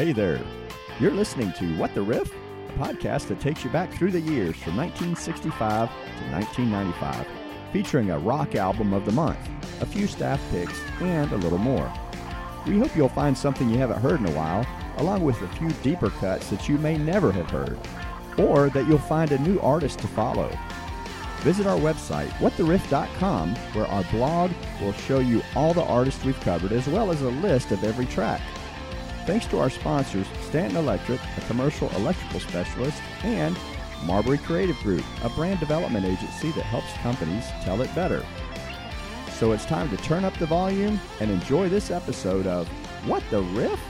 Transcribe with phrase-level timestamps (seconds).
[0.00, 0.40] Hey there.
[0.98, 4.56] You're listening to What the Riff, a podcast that takes you back through the years
[4.56, 7.26] from 1965 to 1995,
[7.70, 9.36] featuring a rock album of the month,
[9.82, 11.92] a few staff picks, and a little more.
[12.66, 14.66] We hope you'll find something you haven't heard in a while,
[14.96, 17.78] along with a few deeper cuts that you may never have heard,
[18.38, 20.48] or that you'll find a new artist to follow.
[21.40, 26.72] Visit our website, whattheriff.com, where our blog will show you all the artists we've covered
[26.72, 28.40] as well as a list of every track.
[29.26, 33.56] Thanks to our sponsors, Stanton Electric, a commercial electrical specialist, and
[34.04, 38.24] Marbury Creative Group, a brand development agency that helps companies tell it better.
[39.32, 42.68] So it's time to turn up the volume and enjoy this episode of
[43.06, 43.80] What the Riff?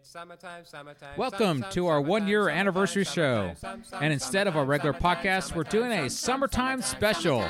[0.00, 1.16] It's summertime, summertime.
[1.16, 3.52] Welcome to our one year anniversary show.
[4.00, 7.44] And instead of our regular podcast, we're doing a summertime, summertime special.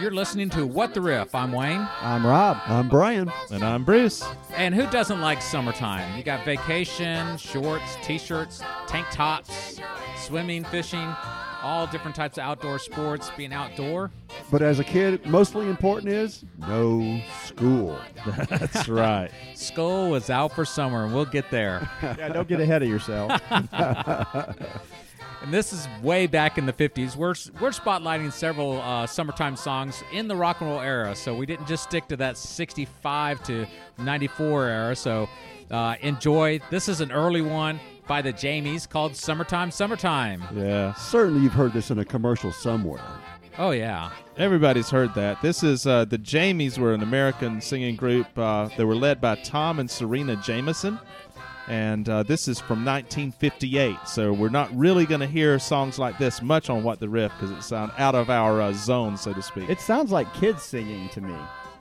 [0.00, 1.34] You're listening to What the Riff.
[1.34, 1.86] I'm Wayne.
[2.00, 2.58] I'm Rob.
[2.66, 3.32] I'm Brian.
[3.50, 4.24] And I'm Bruce.
[4.54, 6.16] And who doesn't like summertime?
[6.16, 9.80] You got vacation, shorts, t shirts, tank tops,
[10.16, 11.12] swimming, fishing,
[11.62, 14.10] all different types of outdoor sports, being outdoor.
[14.50, 17.98] But as a kid, mostly important is no school.
[18.48, 19.30] That's right.
[19.54, 21.88] School was out for summer, and we'll get there.
[22.20, 23.40] Yeah, don't get ahead of yourself.
[25.42, 27.16] And this is way back in the 50s.
[27.16, 31.14] We're, we're spotlighting several uh, summertime songs in the rock and roll era.
[31.16, 33.66] So we didn't just stick to that 65 to
[33.98, 34.96] 94 era.
[34.96, 35.30] So
[35.70, 36.60] uh, enjoy.
[36.68, 40.42] This is an early one by the Jamies called Summertime, Summertime.
[40.52, 40.92] Yeah.
[40.94, 43.04] Certainly, you've heard this in a commercial somewhere.
[43.56, 44.10] Oh, yeah.
[44.36, 45.40] Everybody's heard that.
[45.42, 48.26] This is uh, the Jamies were an American singing group.
[48.36, 50.98] Uh, they were led by Tom and Serena Jameson.
[51.68, 53.96] And uh, this is from 1958.
[54.08, 57.30] So we're not really going to hear songs like this much on What the Riff
[57.38, 59.70] because it's uh, out of our uh, zone, so to speak.
[59.70, 61.36] it sounds like kids singing to me.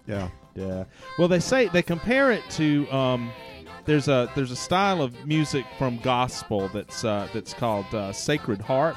[0.06, 0.30] Yeah.
[0.54, 0.84] Yeah.
[1.18, 3.32] Well, they say they compare it to um,
[3.90, 8.62] there's a there's a style of music from gospel that's uh, that's called uh, Sacred
[8.62, 8.96] Harp,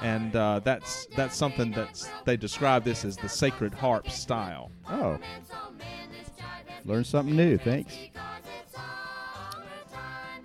[0.00, 4.70] and uh, that's that's something that's they describe this as the Sacred Harp style.
[4.88, 5.18] Oh.
[6.84, 7.58] Learn something new.
[7.58, 7.98] Thanks.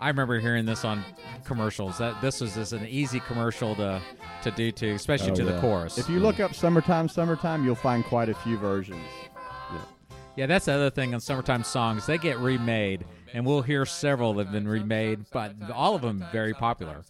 [0.02, 1.06] I remember hearing this on
[1.46, 2.00] commercials.
[2.00, 4.02] That This was just an easy commercial to,
[4.42, 6.00] to do, to, especially Oh, to the chorus.
[6.00, 9.06] If you look up summertime, summertime, you'll find quite a few versions.
[9.72, 9.78] Yeah,
[10.36, 12.06] Yeah, that's the other thing on summertime songs.
[12.06, 16.24] They get remade, and we'll hear several that have been remade, but all of them
[16.32, 17.04] very popular.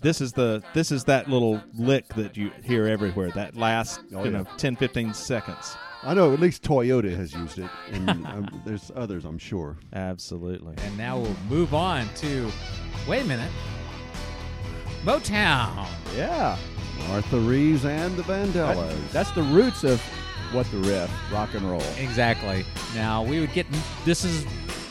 [0.00, 3.30] This is the this is that little lick that you hear everywhere.
[3.30, 4.38] That last Oh, you yeah.
[4.38, 5.76] know 10, 15 seconds.
[6.02, 9.76] I know at least Toyota has used it, and um, there's others, I'm sure.
[9.92, 10.74] Absolutely.
[10.84, 12.50] And now we'll move on to
[13.08, 13.50] wait a minute.
[15.04, 15.86] Motown.
[16.16, 16.56] Yeah.
[17.08, 19.12] Martha Reeves and the That- Vandellas.
[19.12, 20.00] that's the roots of
[20.52, 21.82] what the riff, rock and roll.
[21.98, 22.64] Exactly.
[22.94, 23.66] Now we would get
[24.04, 24.44] this is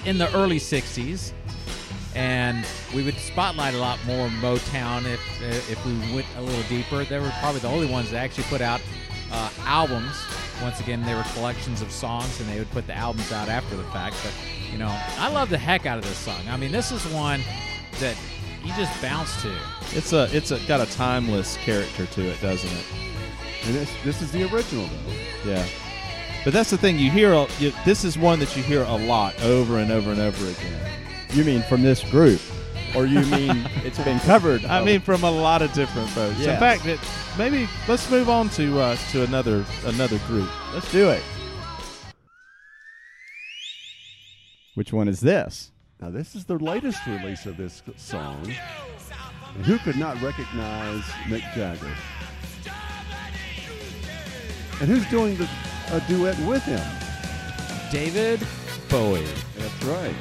[0.08, 1.34] in the early '60s,
[2.16, 5.22] and we would spotlight a lot more Motown if
[5.70, 7.04] if we went a little deeper.
[7.04, 8.82] They were probably the only ones that actually put out
[9.32, 10.16] uh, albums.
[10.62, 13.76] Once again, they were collections of songs, and they would put the albums out after
[13.76, 14.16] the fact.
[14.24, 14.34] But
[14.72, 16.42] you know, I love the heck out of this song.
[16.50, 17.42] I mean, this is one
[18.00, 18.18] that
[18.64, 19.56] you just bounce to.
[19.92, 22.86] It's a it's a got a timeless character to it, doesn't it?
[23.68, 25.52] and this, this is the original, though.
[25.52, 25.66] Yeah.
[26.48, 26.98] But that's the thing.
[26.98, 30.22] You hear you, this is one that you hear a lot over and over and
[30.22, 30.92] over again.
[31.34, 32.40] You mean from this group?
[32.96, 34.64] Or you mean it's been covered?
[34.64, 36.40] I of- mean, from a lot of different folks.
[36.40, 37.02] In fact, it,
[37.38, 40.50] maybe let's move on to uh, to another another group.
[40.74, 41.22] let's do it.
[44.76, 45.74] Which one is this?
[46.00, 48.42] Now, this is the latest release of this song.
[49.54, 51.94] And who could not recognize Mick Jagger?
[54.80, 55.50] And who's doing the
[55.92, 56.82] a duet with him?
[57.92, 58.46] David
[58.90, 59.26] Bowie.
[59.58, 60.16] That's right.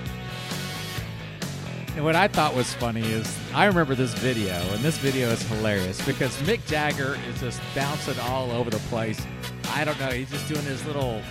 [1.97, 5.43] And what I thought was funny is I remember this video, and this video is
[5.44, 9.19] hilarious because Mick Jagger is just bouncing all over the place.
[9.71, 11.22] I don't know, he's just doing his little,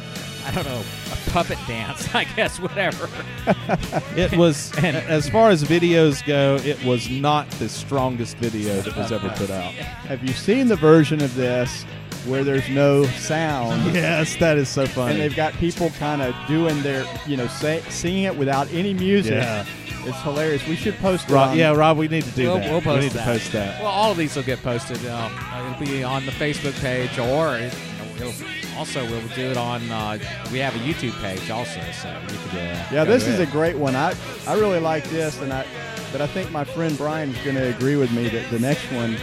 [0.43, 0.81] I don't know,
[1.13, 3.07] a puppet dance, I guess, whatever.
[4.17, 8.95] It was, And- as far as videos go, it was not the strongest video that
[8.97, 9.71] was ever put out.
[10.07, 11.85] Have you seen the version of this
[12.25, 13.93] where there's no sound?
[13.95, 15.13] Yes, that is so funny.
[15.13, 18.93] And they've got people kind of doing their, you know, say, singing it without any
[18.93, 19.33] music.
[19.33, 19.65] Yeah.
[20.07, 20.65] It's hilarious.
[20.67, 22.69] We should post Rob, on- yeah, Rob, we need to do we'll, that.
[22.71, 23.25] we'll post we need that.
[23.25, 23.81] to post that.
[23.81, 25.03] Well, all of these will get posted.
[25.07, 25.33] Um,
[25.71, 27.73] it'll be on the Facebook page, or it,
[28.17, 28.33] it'll,
[28.77, 29.89] also we'll do it on.
[29.89, 30.19] Uh,
[30.51, 32.55] we have a YouTube page also, so you can.
[32.55, 32.93] Yeah.
[32.93, 33.47] Yeah, this is ahead.
[33.47, 33.95] a great one.
[33.95, 34.13] I
[34.45, 35.65] I really like this, and I
[36.11, 38.83] but I think my friend Brian is going to agree with me that the next
[38.91, 39.17] one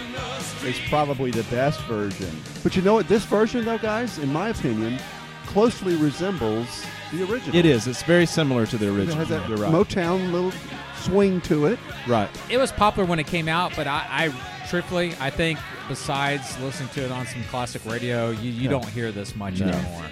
[0.64, 2.30] is probably the best version.
[2.62, 3.08] But you know what?
[3.08, 4.98] This version, though, guys, in my opinion,
[5.46, 7.56] closely resembles the original.
[7.56, 7.86] It is.
[7.86, 9.16] It's very similar to the It original.
[9.16, 9.72] has that You're right.
[9.72, 10.52] Motown little
[10.96, 11.78] swing to it.
[12.06, 12.28] right.
[12.48, 16.88] It was popular when it came out, but I, I truthfully, I think besides listening
[16.90, 18.70] to it on some classic radio, you, you Yeah.
[18.70, 19.66] don't hear this much No.
[19.66, 20.04] anymore.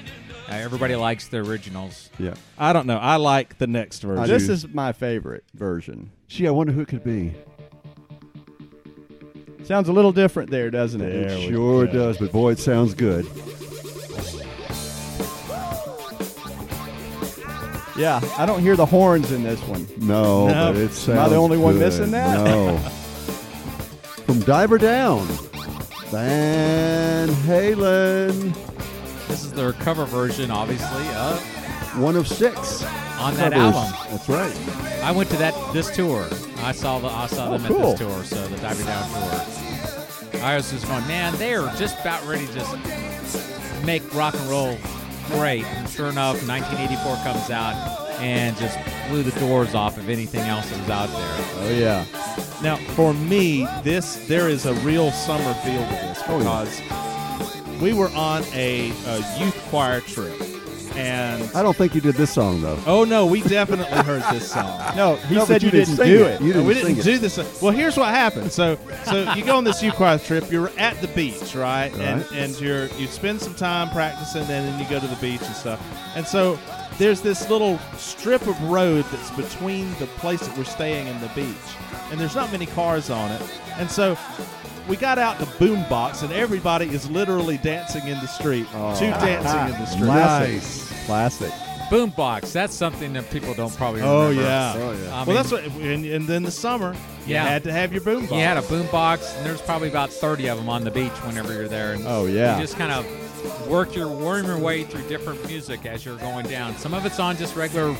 [0.49, 2.11] Uh, everybody likes the originals.
[2.19, 2.35] Yeah.
[2.59, 2.99] I don't know.
[2.99, 4.25] I like the next version.
[4.25, 6.11] I This is my favorite version.
[6.27, 7.35] Gee, I wonder who it could be.
[9.65, 11.15] Sounds a little different there, doesn't it?
[11.15, 13.25] It sure does, but boy, it sounds good.
[17.97, 19.87] Yeah, I don't hear the horns in this one.
[19.99, 20.73] No, No.
[20.73, 22.45] but it sounds Am I the only one missing that?
[22.45, 22.77] No.
[24.27, 25.27] From Diver Down,
[26.09, 28.55] Van Halen,
[29.29, 31.41] This is their cover version, obviously, of
[31.97, 32.83] one of six
[33.19, 33.75] on that covers.
[33.77, 34.09] album.
[34.11, 35.03] That's right.
[35.05, 36.27] I went to that this tour.
[36.59, 37.93] I saw the I saw Oh, them cool.
[37.93, 40.43] at this tour, so the Diver Down tour.
[40.43, 44.49] I was just going, man, they are just about ready to just make rock and
[44.51, 44.79] roll
[45.29, 45.65] great.
[45.65, 47.75] And sure enough, 1984 comes out
[48.21, 48.79] and just
[49.09, 51.65] blew the doors off of anything else that was out there.
[51.67, 52.05] Oh yeah.
[52.63, 56.65] Now, for me, this there is a real summer feel to this Oh, yeah.
[56.65, 60.39] because we were on a, a youth choir trip,
[60.97, 62.79] and I don't think you did this song though.
[62.87, 64.79] oh no, we definitely heard this song.
[64.97, 66.41] No, he No, said but you, didn't, sing do it.
[66.41, 67.03] You didn't we didn't it.
[67.05, 67.61] do this.
[67.63, 68.51] Well, here's what happened.
[68.53, 69.97] So, so you go on this youth
[70.27, 70.51] trip.
[70.51, 71.93] You're at the beach, right?
[71.99, 72.33] And Right.
[72.33, 75.55] and you're you spend some time practicing, and then you go to the beach and
[75.55, 75.81] stuff.
[76.17, 76.59] And so
[76.99, 81.29] there's this little strip of road that's between the place that we're staying and the
[81.35, 81.55] beach,
[82.11, 83.43] and there's not many cars on it.
[83.79, 84.17] And so
[84.89, 88.67] we got out the boom box, and everybody is literally dancing in the street.
[88.75, 88.99] Oh.
[88.99, 90.05] Two dancing in the street.
[90.05, 90.55] Classic.
[90.55, 91.07] Nice.
[91.07, 91.53] Classic.
[91.91, 94.75] Boombox, that's something that people don't probably Oh yeah.
[94.77, 95.09] Oh, yeah.
[95.09, 95.65] I well, mean, that's what.
[95.65, 97.01] And, and then the summer, yeah.
[97.27, 97.45] you Yeah.
[97.49, 98.33] had to have your boom box.
[98.33, 101.53] You had a boombox, and there's probably about 30 of them on the beach whenever
[101.53, 101.95] you're there.
[101.95, 102.55] And Oh yeah.
[102.57, 106.47] You just kind of work your worm your way through different music as you're going
[106.47, 106.77] down.
[106.77, 107.97] Some of it's on just regular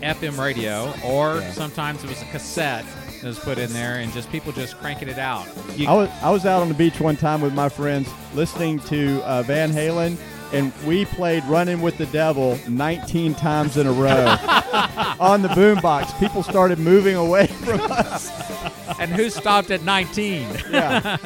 [0.00, 2.86] FM radio, or sometimes it was a cassette
[3.24, 5.46] that was put in there, and just people just cranking it out.
[5.76, 8.78] You- I was I was out on the beach one time with my friends listening
[8.80, 10.16] to uh, Van Halen,
[10.52, 14.26] and we played "Running with the Devil" 19 times in a row
[15.20, 16.18] on the boombox.
[16.20, 18.30] People started moving away from us.
[19.00, 20.46] And who stopped at 19?
[20.70, 21.16] Yeah,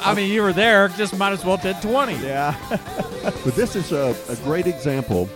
[0.00, 2.14] I mean, you were there, just might as well did 20.
[2.24, 2.54] yeah.
[3.44, 5.28] But this is a, a great example.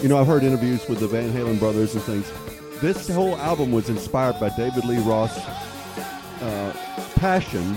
[0.00, 2.30] You know, I've heard interviews with the Van Halen brothers and things.
[2.80, 5.38] This whole album was inspired by David Lee Roth's
[6.42, 6.72] uh,
[7.16, 7.74] passion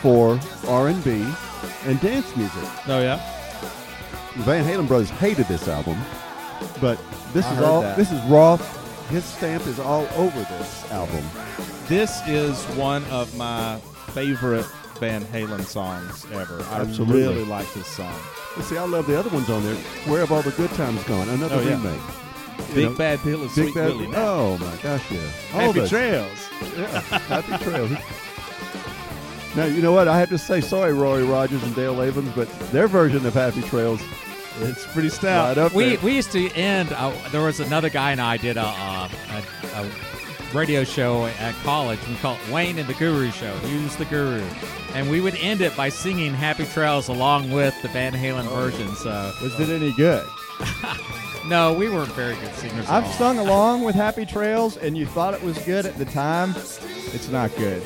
[0.00, 1.26] for R&B
[1.84, 2.62] and dance music.
[2.86, 3.20] Oh yeah.
[4.36, 5.98] The Van Halen brothers hated this album,
[6.80, 6.98] but
[7.34, 7.82] this I is all.
[7.82, 7.96] that.
[7.96, 8.76] This is Roth.
[9.10, 11.24] His stamp is all over this album.
[11.88, 13.78] This is one of my
[14.12, 14.66] favorite
[15.00, 16.62] Van Halen songs ever.
[16.70, 17.22] I Absolutely.
[17.22, 18.14] really like this song.
[18.62, 19.74] See, I love the other ones on there.
[20.06, 21.28] Where have all the good times gone?
[21.28, 22.00] Another Oh, remake.
[22.00, 22.27] You
[22.74, 23.86] Big know, Bad Bill is Big Sweet Bad.
[23.96, 24.08] Willie.
[24.14, 25.20] Oh my gosh, yeah.
[25.54, 25.88] All Happy.
[25.88, 26.48] Trails.
[26.76, 27.90] Yeah, Happy Trails.
[29.56, 30.60] now you know what I have to say.
[30.60, 34.00] Sorry, Roy Rogers and Dale Evans, but their version of Happy Trails
[34.60, 35.56] It's pretty stout.
[35.56, 36.04] right up We, there.
[36.04, 36.92] we used to end.
[36.92, 39.08] Uh, there was another guy and I did a, uh,
[39.74, 39.90] a, a
[40.54, 41.98] radio show at college.
[42.08, 43.54] We called it Wayne and the Guru Show.
[43.58, 44.42] He was the guru,
[44.94, 48.88] and we would end it by singing "Happy Trails" along with the Van Halen version.
[48.96, 50.26] So Was it any good?
[51.48, 52.84] no, we weren't very good singers.
[52.86, 53.12] at I've all.
[53.12, 56.54] sung along with Happy Trails, and you thought it was good at the time.
[56.56, 57.82] It's not good.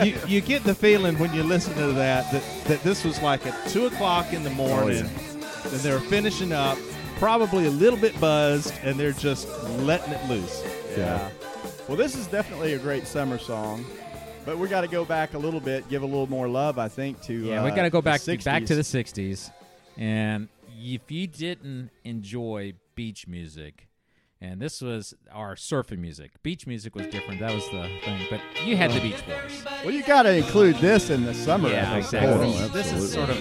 [0.04, 3.46] you, you get the feeling when you listen to that that, that this was like
[3.46, 6.78] at two o'clock in the morning, and they're finishing up,
[7.18, 9.48] probably a little bit buzzed, and they're just
[9.80, 10.64] letting it loose.
[10.96, 11.28] Yeah.
[11.88, 13.84] Well, this is definitely a great summer song,
[14.44, 16.88] but we got to go back a little bit, give a little more love, I
[16.88, 19.50] think, to Yeah, uh, we got to go back back to the '60s,
[19.96, 20.48] and
[20.94, 23.88] if you didn't enjoy beach music,
[24.40, 27.40] and this was our surfing music, beach music was different.
[27.40, 29.64] That was the thing, but you had the Beach Boys.
[29.84, 31.68] Well, you got to include this in the summer.
[31.70, 32.22] Yeah, I think.
[32.22, 32.54] exactly.
[32.56, 33.38] Oh, this is sort of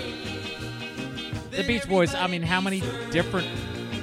[1.52, 2.16] the Beach Boys.
[2.16, 3.48] I mean, how many different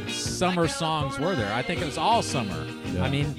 [0.08, 1.52] summer songs were there?
[1.52, 2.66] I think it was all summer.
[3.00, 3.34] I mean,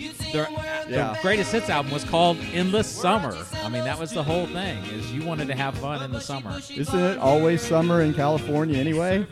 [0.88, 1.18] their, Yeah.
[1.22, 4.84] greatest hits album was called "Endless Summer." I mean, that was the whole thing.
[4.86, 6.60] Is you wanted to have fun in the summer.
[6.76, 9.26] Isn't it always summer in California anyway?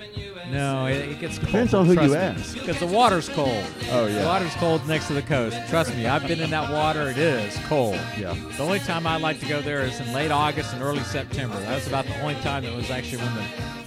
[0.52, 1.46] No, it, it gets cold.
[1.48, 2.16] Depends on who you me.
[2.16, 2.54] ask.
[2.56, 3.64] Because the water's cold.
[3.92, 4.26] Oh, The yeah.
[4.26, 5.56] water's cold next to the coast.
[5.70, 7.08] Trust me, I've been in that water.
[7.10, 7.96] It is cold.
[8.20, 8.36] Yeah.
[8.58, 11.58] The only time I like to go there is in late August and early September.
[11.62, 13.42] That was about the only time that was actually when the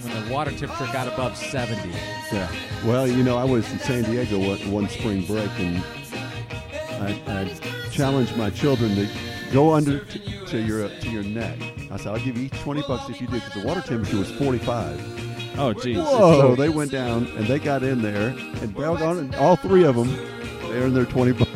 [0.09, 1.89] when the water temperature got above 70.
[2.31, 2.47] Yeah.
[2.85, 5.83] Well, you know, I was in San Diego one, one spring break, and
[7.01, 9.07] I, I challenged my children to
[9.51, 11.57] go under t- to your to your neck.
[11.91, 14.17] I said, "I'll give you each twenty bucks if you do," because the water temperature
[14.17, 15.57] was forty-five.
[15.57, 15.97] Oh, geez.
[15.97, 18.29] So they went down and they got in there,
[18.61, 20.09] and doggone it, all three of them,
[20.63, 21.49] they earned their 20 bucks.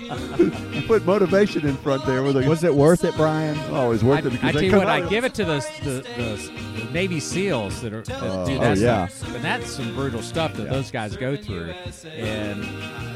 [0.00, 2.48] you put motivation in front there with a.
[2.48, 3.58] Was it worth it, Brian?
[3.70, 5.34] Oh, it's worth I, it because I tell they you what, out I give it
[5.34, 8.80] to the the, the, the Navy SEAls that are that Oh, do oh, that oh,
[8.80, 9.06] yeah.
[9.08, 9.34] stuff.
[9.34, 11.74] And that's some brutal stuff that those guys go through,
[12.16, 12.64] and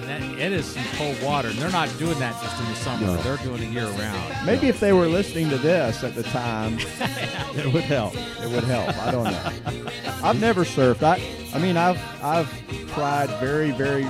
[0.09, 1.49] that, it is some cold water.
[1.49, 3.17] And they're not doing that just in the summer; No.
[3.23, 4.35] they're doing it year round.
[4.47, 6.79] Maybe if they were listening to this at the time,
[7.55, 8.15] It would help.
[8.17, 8.97] it would help.
[9.03, 9.91] I don't know.
[10.23, 11.03] I've never surfed.
[11.03, 11.21] I,
[11.55, 12.50] I mean, I've I've
[12.93, 14.07] tried very very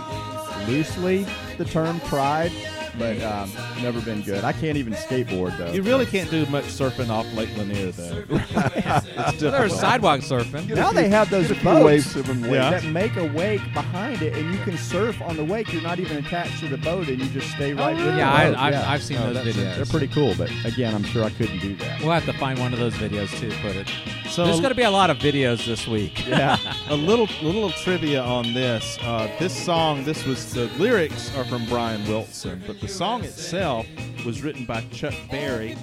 [0.67, 1.26] loosely
[1.57, 2.52] the term tried,
[2.99, 3.50] but um,
[3.83, 4.45] never been good.
[4.45, 5.71] I can't even skateboard though.
[5.73, 8.25] You really can't do much surfing off Lake Lanier, though.
[8.31, 10.69] it's There's sidewalk surfing.
[10.75, 12.71] now they have those boats waves of them Yeah.
[12.71, 15.73] that make a wake behind it, and you can surf on the wake.
[15.73, 18.33] You're not even attached to the boat, and you just stay right with the Yeah,
[18.33, 18.57] I, boat.
[18.59, 18.90] I've, Yeah.
[18.90, 19.76] I've seen Oh, those videos.
[19.76, 22.00] They're pretty cool, but again, I'm sure I couldn't do that.
[22.00, 23.50] We'll have to find one of those videos too.
[23.62, 23.88] Put it.
[24.28, 26.26] So There's going to be a lot of videos this week.
[26.38, 26.59] Yeah.
[26.90, 28.99] a little little trivia on this.
[29.02, 33.87] Uh, this song, this was the lyrics are from Brian Wilson, but the song itself
[34.25, 35.76] was written by Chuck Berry,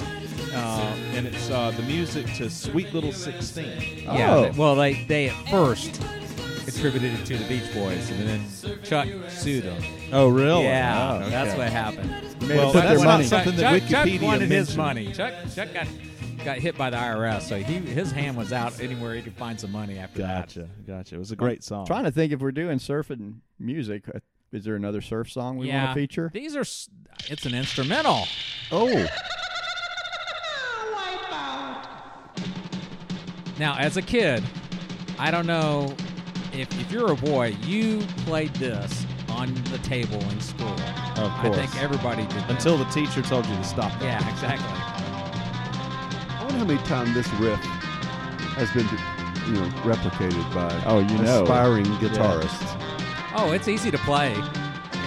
[0.53, 4.35] uh, and it's uh, the music to "Sweet Little 16." Yeah.
[4.35, 4.43] Oh.
[4.45, 6.01] th- Well, they they at first
[6.67, 9.81] attributed it to the Beach Boys, and then Chuck sued them.
[10.11, 10.63] Oh, really?
[10.63, 11.29] Yeah, Oh, okay.
[11.29, 12.09] that's what happened.
[12.41, 13.23] Made Well, them put that's their not money.
[13.25, 14.77] something that Chuck, Chuck Wikipedia wanted his mentioned.
[14.77, 15.13] money.
[15.13, 15.87] Chuck Chuck got
[16.43, 19.59] got hit by the IRS, so he his hand was out anywhere he could find
[19.59, 20.47] some money after that.
[20.47, 21.15] Gotcha, gotcha.
[21.15, 21.85] It was a great song.
[21.85, 24.07] Trying to think if we're doing surfing music.
[24.13, 24.19] uh,
[24.55, 26.31] Is there another surf song we yeah, want to feature?
[26.33, 26.89] These are s-
[27.27, 28.23] it's an instrumental.
[28.71, 29.05] Oh,
[33.57, 34.43] Now, as a kid,
[35.17, 35.93] I don't know
[36.53, 40.67] if if you're a boy, you played this on the table in school.
[41.17, 41.57] Of course.
[41.57, 42.31] I think everybody did.
[42.31, 42.49] that.
[42.51, 43.93] Until the teacher told you to stop.
[44.01, 44.05] it.
[44.05, 44.67] yeah, exactly.
[44.67, 47.59] I wonder how many times this riff
[48.57, 48.87] has been,
[49.47, 51.43] you know, replicated by Oh, you know.
[51.43, 52.81] aspiring guitarists.
[53.37, 54.33] Oh, it's easy to play.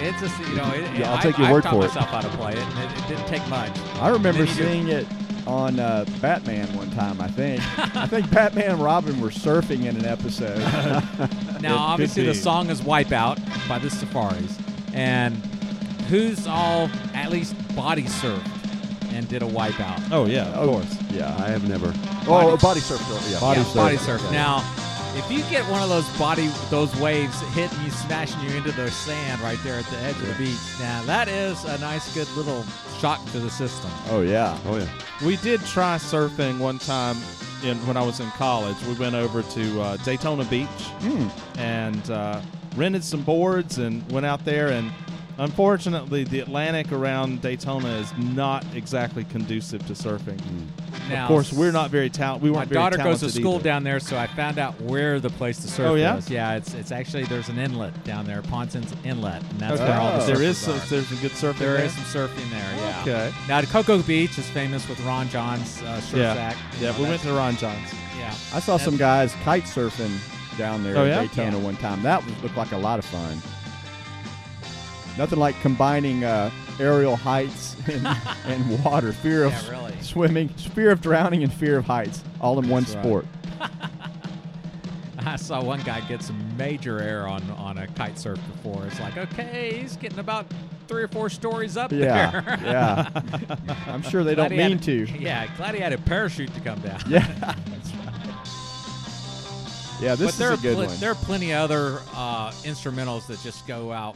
[0.01, 0.69] It's just you know.
[0.71, 1.87] It, Yeah, I'll I, take your I've word taught for it.
[1.87, 3.71] myself how to play it, and it, it didn't take much.
[3.95, 5.07] I remember Then you do- seeing it
[5.47, 7.19] on uh, Batman one time.
[7.19, 7.61] I think.
[7.97, 10.59] I think Batman and Robin were surfing in an episode.
[11.61, 14.57] Now, It obviously, the song is "Wipeout" by the Safaris,
[14.93, 15.35] and
[16.07, 18.47] who's all at least body surfed
[19.11, 20.01] and did a wipeout?
[20.11, 20.97] Oh yeah, of Oh, course.
[21.11, 21.35] yeah.
[21.37, 21.93] I have never.
[22.27, 23.01] Oh, a body surf.
[23.29, 23.41] Yeah.
[23.41, 23.75] Body yeah, surf.
[23.75, 24.31] body surf.
[24.31, 24.59] Now,
[25.19, 28.89] if you get one of those body those waves hitting you, smashing you into the
[28.89, 32.27] sand right there at the edge of the beach, now that is a nice, good
[32.35, 32.63] little
[32.99, 33.91] shock to the system.
[34.09, 34.57] Oh yeah.
[34.65, 34.87] Oh yeah.
[35.25, 37.17] We did try surfing one time
[37.63, 38.77] in when I was in college.
[38.87, 40.67] We went over to uh, Daytona Beach
[41.01, 41.27] Hmm.
[41.59, 42.41] and uh,
[42.75, 44.69] rented some boards and went out there.
[44.69, 44.89] And
[45.39, 50.39] unfortunately, the Atlantic around Daytona is not exactly conducive to surfing.
[51.09, 52.43] Now, of course, we're not very talented.
[52.43, 53.63] We My weren't very daughter goes to school either.
[53.63, 56.15] down there, so I found out where the place to surf Oh, yeah?
[56.15, 56.29] was.
[56.29, 59.89] Yeah, it's it's actually there's an inlet down there, Ponson's Inlet, and that's Okay.
[59.89, 60.79] where all the there surfers is some, are.
[60.89, 61.57] there's some good surfing.
[61.57, 61.85] There there.
[61.85, 62.75] is some surfing there.
[62.77, 63.01] Yeah.
[63.01, 63.33] Okay.
[63.47, 66.33] Now, Cocoa Beach is famous with Ron Jon's uh, surf Yeah.
[66.35, 66.57] sack.
[66.79, 67.89] Yeah, know, we went that's- to Ron Jon's.
[68.17, 68.33] Yeah.
[68.53, 70.11] I saw some guys kite surfing
[70.57, 71.21] down there Oh, at yeah?
[71.21, 71.63] Daytona Yeah.
[71.63, 72.03] one time.
[72.03, 73.41] That was, looked like a lot of fun.
[75.17, 76.49] Nothing like combining uh,
[76.79, 78.07] aerial heights and,
[78.45, 79.93] and water, fear of Yeah, really.
[80.01, 83.03] swimming, fear of drowning, and fear of heights, all in one That's right.
[83.05, 83.25] sport.
[85.25, 88.85] I saw one guy get some major air on on a kite surf before.
[88.87, 90.45] It's like, okay, he's getting about
[90.87, 92.59] three or four stories up Yeah, there.
[92.63, 93.09] yeah.
[93.87, 95.05] I'm sure they Glad don't had mean to.
[95.19, 97.01] Yeah, glad he had a parachute to come down.
[97.07, 98.15] Yeah, that's right.
[100.01, 100.97] Yeah, this but is a good pl- one.
[101.01, 104.15] there are plenty of other uh, instrumentals that just go out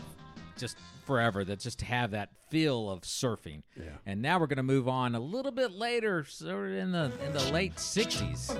[0.57, 3.63] just forever that just have that feel of surfing.
[3.75, 3.85] Yeah.
[4.05, 7.11] And now we're going to move on a little bit later, sort of in the
[7.25, 8.57] in the late '60s.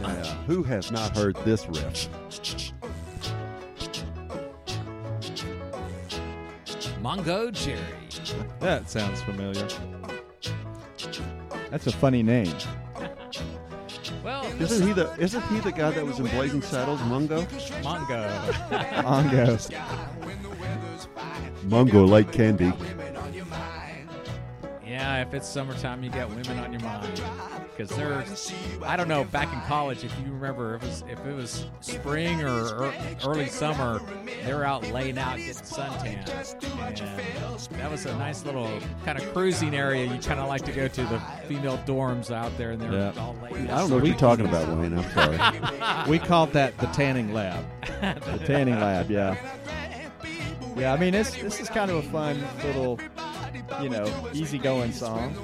[0.00, 0.24] Yeah.
[0.46, 2.08] Who has not heard this riff?
[7.00, 7.80] Mungo Jerry.
[8.60, 9.68] That sounds familiar.
[11.70, 12.54] That's a funny name.
[14.22, 17.42] Well, Isn't he the Isn't he the guy that was in Blazing Saddles, Mungo?
[17.82, 18.42] Mongo.
[19.02, 20.20] Mongo.
[21.64, 22.72] Mungo like candy.
[24.86, 27.20] Yeah, if it's summertime, you got women on your mind.
[27.76, 28.24] Because they're,
[28.86, 31.66] I don't know, back in college, if you remember, if it was, if it was
[31.80, 32.92] spring or
[33.26, 34.00] early summer,
[34.44, 36.28] they were out laying out getting suntan.
[37.72, 38.70] And that was a nice little
[39.04, 42.56] kind of cruising area you kind of like to go to, the female dorms out
[42.56, 43.12] there, and they're Yeah.
[43.18, 44.96] all laying I don't know what you're talking about, Wayne.
[44.96, 46.08] I'm sorry.
[46.08, 47.64] We called that the tanning lab.
[48.00, 49.34] The tanning lab, yeah.
[50.76, 52.98] Yeah, I mean, this this is kind of a fun little,
[53.80, 55.36] you know, easygoing song.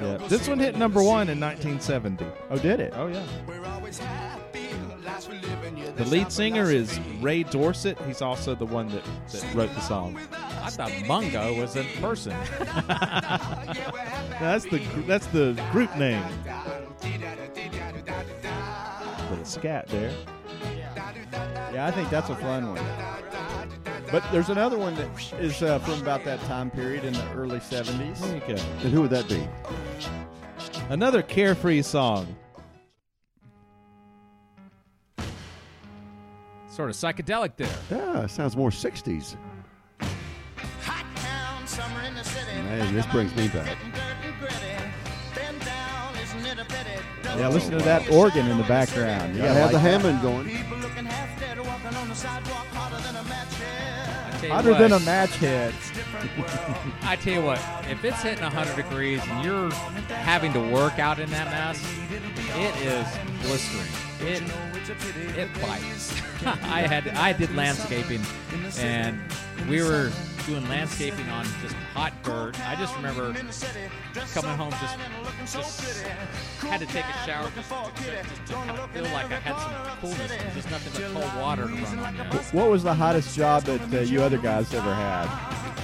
[0.00, 0.16] Yeah.
[0.28, 2.26] This one hit number one in 1970.
[2.50, 2.92] Oh, did it?
[2.96, 3.24] Oh yeah.
[5.96, 7.98] The lead singer is Ray Dorset.
[8.06, 10.18] He's also the one that, that wrote the song.
[10.32, 12.34] I thought Mungo was a person.
[14.40, 16.22] That's the that's the group name.
[19.30, 20.12] Little scat there.
[21.72, 23.13] Yeah, I think that's a fun one.
[24.14, 25.08] But there's another one that
[25.40, 28.20] is uh, from about that time period in the early 70s.
[28.20, 28.62] There you go.
[28.84, 29.44] And who would that be?
[30.88, 32.36] Another carefree song.
[36.68, 37.68] sort of psychedelic there.
[37.90, 39.34] Yeah, sounds more 60s.
[40.82, 42.22] Hot town, summer in the
[42.62, 43.76] Man, this brings me back.
[47.36, 49.34] Yeah, listen to that organ in the background.
[49.34, 50.02] You Yeah, gotta have the like that.
[50.02, 50.73] Hammond going.
[54.48, 55.74] Hotter what, than a match head.
[57.02, 57.58] I tell you what,
[57.88, 59.70] if it's hitting 100 degrees and you're
[60.08, 61.82] having to work out in that mess,
[62.56, 63.06] it is
[63.42, 63.88] blistering.
[64.20, 64.42] It
[65.36, 66.20] it bites.
[66.64, 68.20] I had I did landscaping,
[68.78, 69.18] and
[69.68, 70.10] we were
[70.46, 72.58] doing landscaping on just hot dirt.
[72.68, 73.32] I just remember
[74.34, 74.98] coming home just
[75.52, 76.02] just
[76.60, 79.98] had to take a shower just, just to kind of feel like I had some
[80.00, 80.30] coolness.
[80.32, 82.38] and Just nothing but cold water to run on you.
[82.52, 85.28] What was the hottest job that uh, you other guys ever had?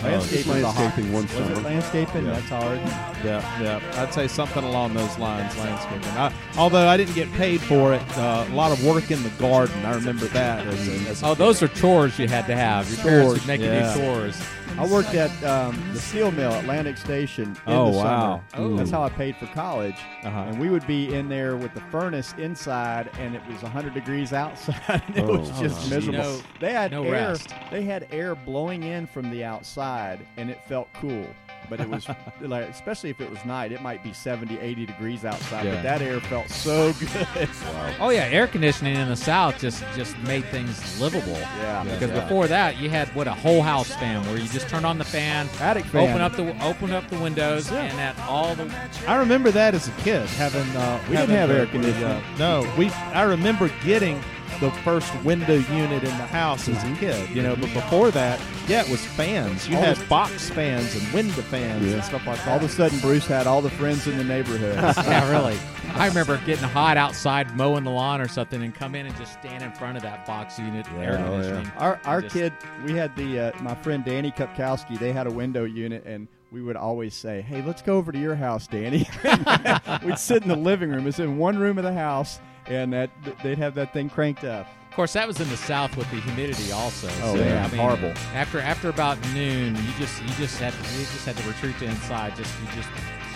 [0.03, 1.53] just was the hot- landscaping one Was summer.
[1.53, 2.25] it landscaping?
[2.25, 2.33] Yeah.
[2.33, 2.79] That's hard.
[3.23, 4.03] Yeah, yeah.
[4.03, 6.09] I'd say something along those lines, landscaping.
[6.17, 9.29] I, although I didn't get paid for it, uh, a lot of work in the
[9.31, 9.85] garden.
[9.85, 10.50] I remember that.
[10.59, 12.89] As a, as a Oh, those are chores you had to have.
[12.91, 13.89] Your parents Chores, would make yeah.
[13.89, 14.43] you do chores.
[14.79, 17.51] I worked at um, the steel mill, Atlantic Station.
[17.67, 18.43] In Oh, the wow.
[18.55, 18.65] Summer.
[18.73, 18.77] Oh.
[18.77, 19.97] That's how I paid for college.
[20.23, 20.39] Uh-huh.
[20.49, 24.33] And we would be in there with the furnace inside, and it was 100 degrees
[24.33, 25.03] outside.
[25.09, 25.97] and it Oh, was just wow.
[25.97, 26.19] miserable.
[26.21, 27.13] No- they had no air.
[27.13, 27.53] rest.
[27.71, 31.27] They had air blowing in from the outside, and it felt cool.
[31.69, 32.09] But it was
[32.41, 35.67] like, especially if it was night, it might be 70, 80 degrees outside.
[35.67, 35.75] Yeah.
[35.77, 37.49] But that air felt so good.
[38.01, 41.33] Oh yeah, air conditioning in the South just just made things livable.
[41.33, 41.85] Yeah.
[41.85, 42.21] Because Yeah.
[42.21, 45.05] before that, you had what a whole house fan where you just turn on the
[45.05, 46.09] fan, Attic fan.
[46.11, 48.73] open up the open up the windows, and that all the
[49.07, 50.61] I remember that as a kid having.
[50.77, 52.05] Uh, We didn't have air conditioning.
[52.05, 52.91] uh, no, we.
[52.91, 54.21] I remember getting
[54.61, 56.95] the first window unit in the house as Mm-hmm.
[56.95, 57.31] a kid.
[57.37, 59.69] You know, but before that, yeah, it was fans.
[59.69, 61.95] You All had the- box fans and window fans Yeah.
[61.95, 62.49] and stuff like that.
[62.49, 64.77] All of a sudden, Bruce had all the friends in the neighborhood.
[65.07, 65.59] yeah really.
[65.95, 69.33] I remember getting hot outside mowing the lawn or something, and come in and just
[69.33, 71.69] stand in front of that box unit air oh, yeah.
[71.79, 72.53] Our our Just- kid,
[72.85, 74.99] we had the uh, my friend Danny Kupkowski.
[74.99, 78.19] They had a window unit, and we would always say, "Hey, let's go over to
[78.19, 79.09] your house, Danny."
[80.05, 81.07] We'd sit in the living room.
[81.07, 82.39] It's in one room of the house,
[82.71, 83.11] and that
[83.43, 84.67] they'd have that thing cranked up.
[84.89, 87.09] Of course, that was in the South with the humidity also.
[87.23, 88.13] Oh, so, yeah, I mean, horrible.
[88.35, 91.79] After after about noon, you just you just had to you just had to retreat
[91.81, 92.35] to inside.
[92.37, 92.89] Just you just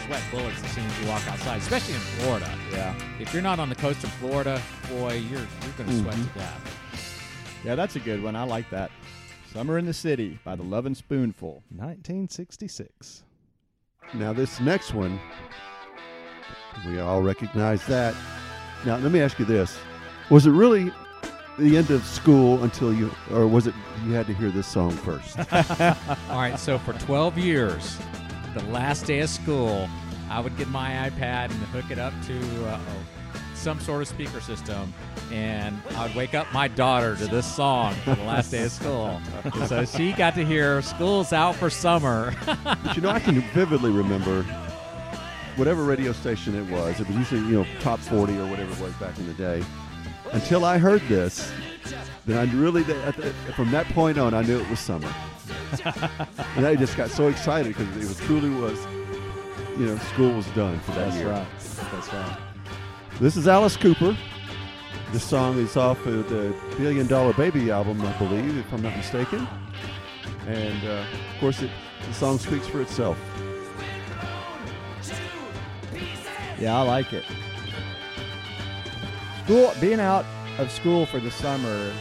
[0.07, 2.51] sweat bullets as soon as you walk outside, especially in Florida.
[2.73, 6.15] Yeah, If you're not on the coast of Florida, boy, you're you're going to sweat
[6.17, 6.33] Mm-hmm.
[6.33, 7.61] to death.
[7.65, 8.35] yeah, that's a good one.
[8.37, 8.91] I like that.
[9.53, 11.63] "Summer in the City" by the Lovin' Spoonful.
[11.77, 13.23] 1966.
[14.13, 15.19] Now, this next one,
[16.87, 18.15] we all recognize that.
[18.85, 19.79] Now, let me ask you this.
[20.31, 20.93] Was it really
[21.59, 24.91] the end of school until you, or was it you had to hear this song
[24.91, 25.39] first?
[26.31, 27.99] All right, so for 12 years,
[28.55, 29.89] the last day of school,
[30.29, 32.81] I would get my iPad and hook it up to uh,
[33.55, 34.93] some sort of speaker system,
[35.33, 38.73] and I would wake up my daughter to this song for the last day of
[38.73, 39.21] school.
[39.67, 43.91] so she got to hear "School's Out for Summer." but you know, I can vividly
[43.91, 44.45] remember
[45.57, 47.01] whatever radio station it was.
[47.01, 49.63] It was usually, you know, top 40 or whatever it was back in the day.
[50.33, 51.53] Until I heard this,
[52.27, 52.83] then I really,
[53.55, 55.13] from that point on, I knew it was summer.
[56.57, 58.79] and I just got so excited because it was, truly was,
[59.79, 61.31] you know, school was done for that That's year.
[61.31, 61.47] right.
[61.93, 62.39] That's right.
[63.21, 64.17] This is Alice Cooper.
[65.13, 68.97] This song is off of the Billion Dollar Baby album, I believe, if I'm not
[68.97, 69.47] mistaken.
[70.47, 71.71] And uh, of course, it,
[72.07, 73.19] the song speaks for itself.
[76.59, 77.25] Yeah, I like it.
[79.45, 80.25] School, being out
[80.59, 81.93] of school for the summer,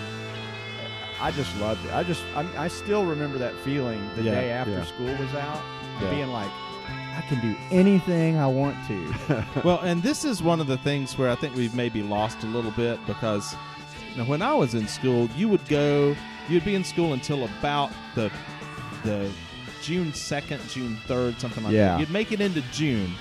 [1.20, 1.94] I just loved it.
[1.94, 4.86] I just, I, I still remember that feeling the Yeah, day after yeah.
[4.86, 5.62] school was out,
[6.02, 6.10] Yeah.
[6.12, 9.46] being like, I can do anything I want to.
[9.64, 12.48] well, and this is one of the things where I think we've maybe lost a
[12.48, 13.56] little bit because
[14.12, 16.16] you know, when I was in school, you would go,
[16.50, 18.32] you'd be in school until about the
[19.04, 19.30] the
[19.82, 21.90] June second, June third, something like Yeah.
[21.90, 22.00] that.
[22.00, 23.12] You'd make it into June,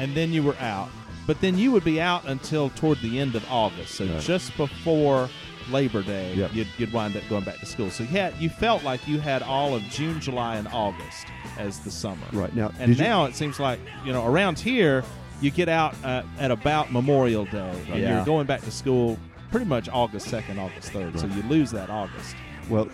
[0.00, 0.88] and then you were out.
[1.26, 4.20] But then you would be out until toward the end of August, so Right.
[4.20, 5.28] just before
[5.70, 6.54] Labor Day, Yep.
[6.54, 7.90] you'd, you'd wind up going back to school.
[7.90, 11.26] So you had you felt like you had all of June, July, and August
[11.58, 12.16] as the summer.
[12.32, 15.04] Right now, And did you- now it seems like you know around here
[15.40, 18.16] you get out uh, at about Memorial Day, and Yeah.
[18.16, 19.16] you're going back to school
[19.52, 21.18] pretty much August second, August third.
[21.20, 22.34] So you lose that August.
[22.68, 22.86] Well,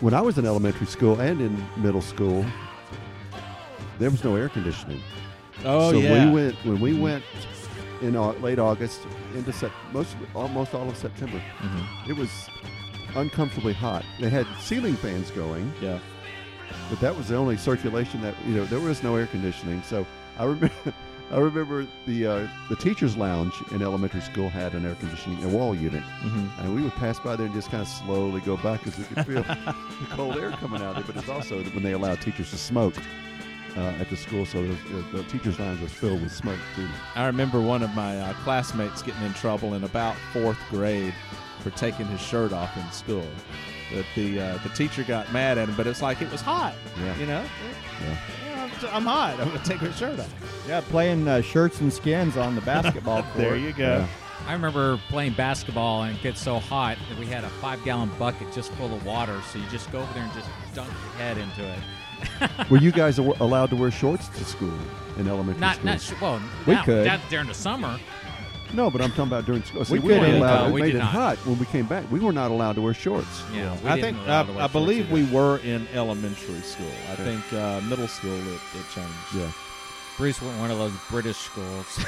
[0.00, 2.44] when I was in elementary school and in middle school,
[3.98, 5.00] there was no air conditioning.
[5.64, 6.26] Oh so yeah.
[6.26, 7.24] we went when we went
[8.00, 9.00] in late August
[9.34, 11.42] into sep- most almost all of September.
[11.60, 12.08] Mhm.
[12.10, 12.30] It was
[13.16, 14.04] uncomfortably hot.
[14.20, 15.98] They had ceiling fans going, Yeah.
[16.90, 19.82] but that was the only circulation that you know there was no air conditioning.
[19.82, 20.06] So
[20.38, 20.70] I remember.
[21.30, 25.48] I remember the uh, the teachers' lounge in elementary school had an air conditioning, a
[25.48, 28.56] wall unit, hmm and we would pass by there and just kind of slowly go
[28.56, 29.74] back because we could feel the
[30.12, 31.06] cold air coming out of it.
[31.06, 32.94] But it's also when they allowed teachers to smoke
[33.78, 34.74] uh, at the school, so the,
[35.12, 36.86] the, the teachers' lines were filled with smoke too.
[37.14, 41.14] I remember one of my uh, classmates getting in trouble in about fourth grade
[41.60, 43.26] for taking his shirt off in school.
[43.94, 46.74] That the uh, the teacher got mad at him, but it's like it was hot.
[46.98, 47.16] Yeah.
[47.18, 47.44] You know,
[48.02, 48.16] Yeah.
[48.44, 49.40] Yeah, I'm, I'm hot.
[49.40, 50.32] I'm gonna take my shirt off.
[50.68, 53.36] Yeah, playing uh, shirts and skins on the basketball court.
[53.36, 53.98] There you go.
[54.00, 54.08] Yeah.
[54.46, 58.10] I remember playing basketball and it gets so hot that we had a five gallon
[58.18, 59.40] bucket just full of water.
[59.52, 61.78] So you just go over there and just dunk your head into it.
[62.70, 64.72] Were you guys aw- allowed to wear shorts to school
[65.18, 65.86] in elementary Not, school?
[65.86, 66.40] not sh- well.
[66.66, 67.06] We not, could.
[67.06, 67.98] not during the summer.
[68.74, 69.84] no, but I'm talking about during school.
[69.84, 70.42] See, We we, weren't couldn't.
[70.42, 70.62] allowed.
[70.64, 71.08] No, it we made did it not.
[71.12, 72.10] hot when we came back.
[72.10, 73.42] We were not allowed to wear shorts.
[73.52, 75.14] Yeah, we I didn't think allow I, to wear I shorts believe either.
[75.14, 76.86] we were in elementary school.
[77.06, 77.16] I Yeah.
[77.16, 79.34] think uh, middle school it, it changed.
[79.34, 79.50] Yeah.
[80.16, 82.04] Bruce went one of those British schools.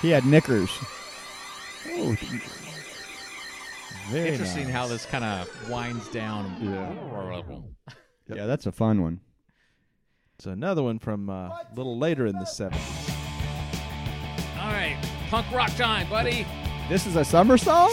[0.00, 0.70] He had knickers.
[1.88, 2.16] Oh,
[4.10, 4.72] Very Interesting nice.
[4.72, 6.56] how this kind of winds down.
[6.60, 6.92] Yeah.
[8.36, 9.20] Yeah, that's a fun one.
[10.38, 13.14] So another one from uh, a little later in the 70s.
[14.58, 14.96] All right,
[15.28, 16.46] punk rock time, buddy.
[16.88, 17.90] This is a summer song?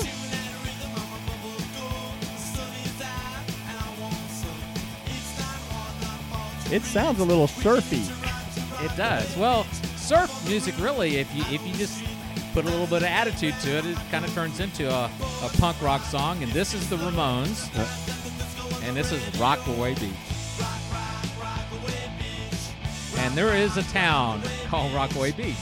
[6.70, 8.04] It sounds a little surfy.
[8.84, 9.38] It does.
[9.38, 9.64] Well,
[9.96, 12.04] surf music really, if you if you just
[12.54, 15.06] put a little bit of attitude to it, it kind of turns into a,
[15.44, 16.42] a punk rock song.
[16.44, 17.70] And this is the Ramones,
[18.88, 20.12] and this is Rockaway Beach.
[23.20, 25.56] And there is a town called Rockaway Beach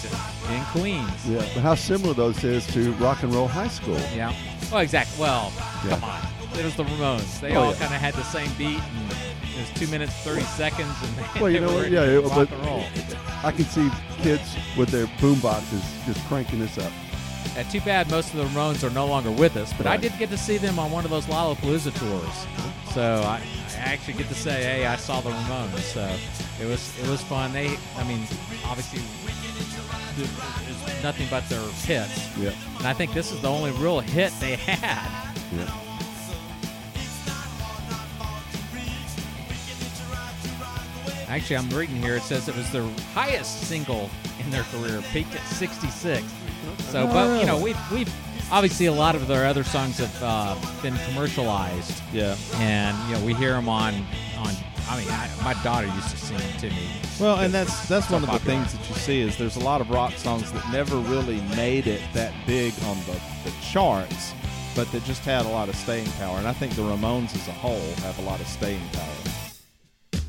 [0.52, 1.10] in Queens.
[1.28, 1.40] yeah.
[1.54, 3.98] But how similar those is to rock and roll high school.
[4.16, 4.34] Yeah.
[4.72, 5.20] Well, exactly.
[5.22, 5.52] Well,
[5.86, 5.92] Yeah.
[6.00, 6.22] come on.
[6.60, 7.40] It was the Ramones.
[7.40, 7.78] They Oh, all yeah.
[7.80, 11.40] kind of had the same beat, and it was two minutes thirty seconds, and they,
[11.42, 11.82] Well, you know?
[11.82, 12.84] Yeah, it- rock but- and roll.
[13.44, 13.90] I can see
[14.22, 16.92] kids with their boom boxes just cranking this up.
[17.58, 20.12] Uh, too bad most of the Ramones are no longer with us, but I did
[20.20, 22.48] get to see them on one of those Lollapalooza tours.
[22.94, 23.42] So I,
[23.78, 25.80] I actually get to say, hey, I saw the Ramones.
[25.80, 26.02] So
[26.62, 27.54] it was it was fun.
[27.54, 28.22] They, I mean,
[28.66, 29.00] obviously,
[30.18, 32.52] it's nothing but their hits, Yeah.
[32.78, 35.32] and I think this is the only real hit they had.
[35.56, 35.82] Yeah.
[41.28, 42.16] Actually, I'm reading here.
[42.18, 46.24] It says it was their highest single in their career, peaked at 66.
[46.92, 48.14] So, but you know, we've we've
[48.52, 52.36] obviously a lot of their other songs have uh, been commercialized, Yeah.
[52.56, 53.94] and you know we hear them on
[54.38, 54.54] on.
[54.88, 56.88] I mean, I, my daughter used to sing them to me.
[57.20, 59.82] Well, and that's that's one of the things that you see is there's a lot
[59.82, 64.34] of rock songs that never really made it that big on the, the charts,
[64.76, 66.38] but that just had a lot of staying power.
[66.38, 70.22] And I think the Ramones as a whole have a lot of staying power.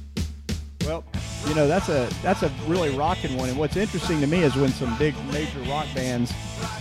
[0.86, 1.04] Well,
[1.46, 3.50] you know that's a that's a really rocking one.
[3.50, 6.32] And what's interesting to me is when some big major rock bands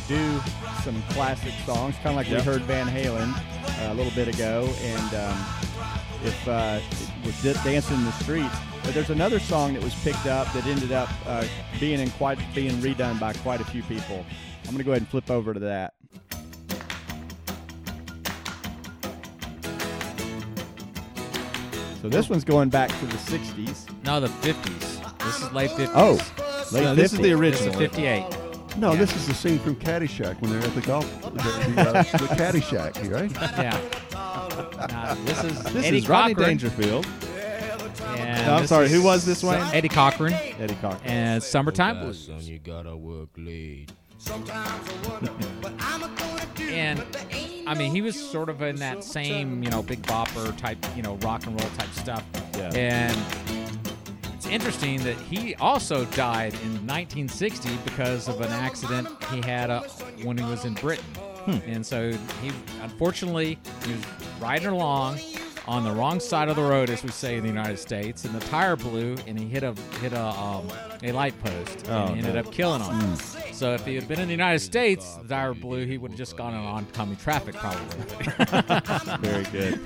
[0.08, 0.40] do
[0.84, 2.40] some classic songs, kind of like Yep.
[2.40, 3.32] we heard Van Halen
[3.88, 5.46] uh, a little bit ago, and um,
[6.24, 6.80] if uh,
[7.26, 10.66] with Di- "Dancing in the Streets." But there's another song that was picked up that
[10.68, 11.44] ended up uh,
[11.80, 14.24] being in quite being redone by quite a few people.
[14.64, 15.94] I'm going to go ahead and flip over to that.
[22.02, 23.90] So this one's going back to the 60s.
[24.06, 25.18] No, the 50s.
[25.26, 25.92] This is late 50s.
[25.96, 26.14] Oh,
[26.72, 27.22] late No, this is 50s.
[27.24, 27.80] the this is original.
[27.80, 28.45] 58.
[28.78, 29.00] No, Yeah.
[29.00, 32.36] this is the scene from Caddyshack when they're at the golf, the, the, uh, the
[32.36, 33.32] Caddyshack, right?
[33.58, 33.80] Yeah.
[34.92, 36.50] Nah, this is This Eddie is Rodney Cochran.
[36.58, 37.08] Dangerfield.
[38.18, 39.60] And No, I'm sorry, who was this, one?
[39.74, 41.02] Eddie Cochran Eddie Cochran.
[41.10, 42.26] and Summertime Blues.
[42.28, 43.92] Son, you gotta work late.
[46.60, 47.04] And
[47.68, 51.02] I mean, he was sort of in that same, you know, big bopper type, you
[51.04, 52.24] know, rock and roll type stuff.
[52.58, 52.72] Yeah.
[52.74, 53.45] And
[54.46, 59.82] it's interesting that he also died in 1960 because of an accident he had uh,
[60.22, 61.04] when he was in Britain.
[61.68, 62.52] And so he,
[62.84, 64.06] unfortunately, he was
[64.40, 65.18] riding along
[65.68, 68.34] on the wrong side of the road, as we say in the United States, and
[68.36, 70.68] the tire blew, and he hit a hit a um,
[71.04, 72.42] a light post, Oh, and he ended no.
[72.42, 73.16] up killing him.
[73.54, 76.36] So if he had been in the United States, Dire Blue, he would have just
[76.38, 79.18] gone on oncoming traffic, probably.
[79.28, 79.80] Very good.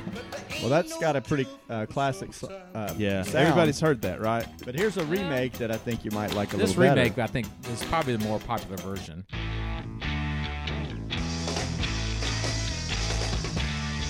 [0.59, 2.31] Well, that's got a pretty uh, classic.
[2.73, 3.35] Uh, Yeah, sound.
[3.35, 4.45] everybody's heard that, right?
[4.65, 6.95] But here's a remake that I think you might like a this little better.
[7.01, 9.23] This remake, I think, is probably the more popular version.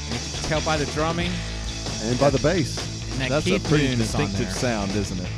[0.09, 1.31] You can tell by the drumming
[2.03, 2.75] And by the bass.
[3.17, 4.55] that That's Keith a pretty Moon is on distinctive there.
[4.55, 5.29] sound, isn't it?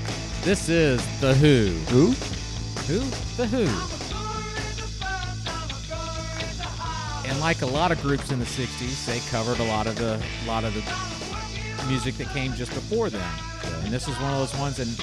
[0.44, 1.70] This is the Who.
[1.92, 2.12] Who?
[2.88, 3.00] Who?
[3.38, 3.68] The Who.
[7.30, 10.22] And like a lot of groups in the '60s, they covered a lot of the
[10.46, 13.28] lot of the music that came just before them.
[13.84, 14.80] And this is one of those ones.
[14.80, 15.02] And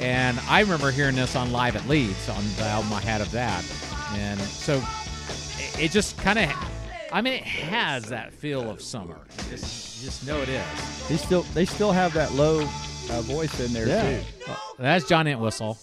[0.00, 3.30] and I remember hearing this on Live at Leeds on the album I had of
[3.32, 3.64] that.
[4.14, 4.82] And so
[5.58, 6.50] it, it just kind of,
[7.12, 9.18] I mean, it has that feel of summer.
[9.50, 11.08] Just, you just know it is.
[11.08, 14.18] They still they still have that low uh, voice in there Yeah.
[14.20, 14.52] too.
[14.78, 15.78] That's John Entwistle.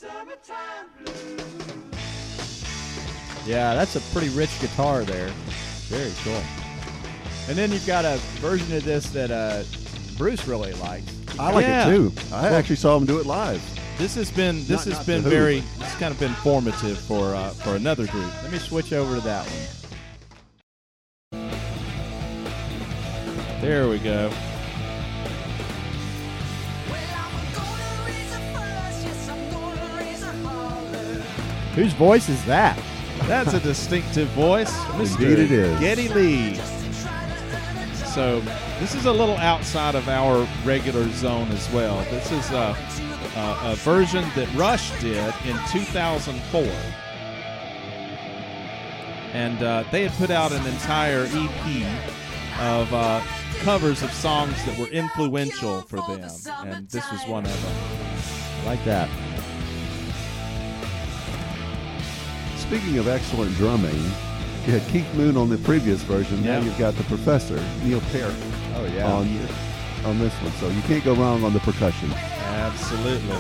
[3.45, 5.29] Yeah, that's a pretty rich guitar there.
[5.87, 6.41] Very cool.
[7.47, 9.63] And then you've got a version of this that uh,
[10.17, 11.05] Bruce really likes.
[11.39, 11.87] I like Yeah.
[11.87, 12.11] it too.
[12.33, 13.61] I actually saw him do it live.
[13.97, 16.33] This has been this Not- has not been The Who, very it's kind of been
[16.35, 18.31] formative for uh, for another group.
[18.43, 19.86] Let me switch over to that one.
[23.67, 24.29] There we go.
[31.75, 32.81] Whose voice is that?
[33.23, 35.19] That's a distinctive voice, Mr.
[35.19, 35.79] Indeed it is.
[35.81, 36.55] Geddy Lee.
[38.05, 38.39] So
[38.79, 41.99] this is a little outside of our regular zone as well.
[42.09, 42.73] This is a,
[43.35, 46.61] a, a version that Rush did in 2004.
[49.33, 52.07] And uh, they had put out an entire EP
[52.61, 53.21] of uh,
[53.63, 56.29] covers of songs that were influential for them.
[56.65, 57.75] And this was one of them.
[58.61, 59.09] I like that.
[62.57, 63.95] Speaking of excellent drumming,
[64.65, 66.43] you had Keith Moon on the previous version.
[66.43, 66.59] Yeah.
[66.59, 68.33] Now you've got the professor, Neil Peart,
[68.75, 69.05] Oh yeah.
[69.11, 69.27] on,
[70.05, 70.51] on this one.
[70.53, 72.11] So you can't go wrong on the percussion.
[72.13, 73.35] Absolutely.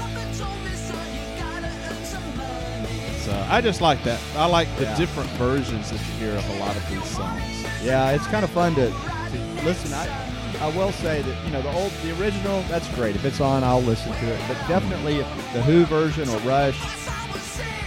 [3.25, 4.19] So I just like that.
[4.37, 4.95] I like the Yeah.
[4.97, 7.43] different versions that you hear of a lot of these songs.
[7.83, 8.89] Yeah, it's kind of fun to,
[9.31, 9.93] to listen.
[9.93, 10.07] I
[10.59, 13.15] I will say that you know the old the original that's great.
[13.15, 14.41] If it's on, I'll listen to it.
[14.47, 16.79] But definitely if the Who version or Rush,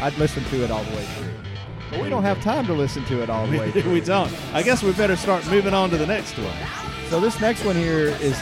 [0.00, 1.30] I'd listen to it all the way through.
[1.90, 3.92] But we don't have time to listen to it all the way through.
[3.92, 4.32] we don't.
[4.54, 6.56] I guess we better start moving on to the next one.
[7.08, 8.40] So this next one here is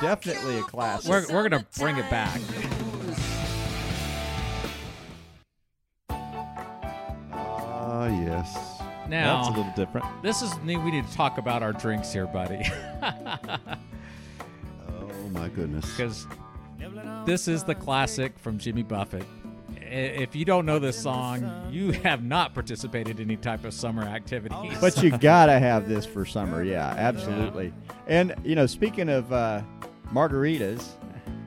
[0.00, 1.10] definitely a classic.
[1.10, 2.40] We're, we're going to bring it back.
[7.32, 8.79] Ah, yes.
[9.10, 10.06] Now, That's a little different.
[10.22, 12.62] this is we need to talk about our drinks here, buddy,
[14.88, 15.84] Oh, my goodness.
[15.90, 16.26] because
[17.26, 19.24] this is the classic from Jimmy Buffett.
[19.82, 24.02] If you don't know this song, you have not participated in any type of summer
[24.02, 24.76] activities.
[24.80, 27.72] But you gotta have this for summer, yeah, absolutely.
[28.06, 29.62] And you know, speaking of uh,
[30.12, 30.86] margaritas,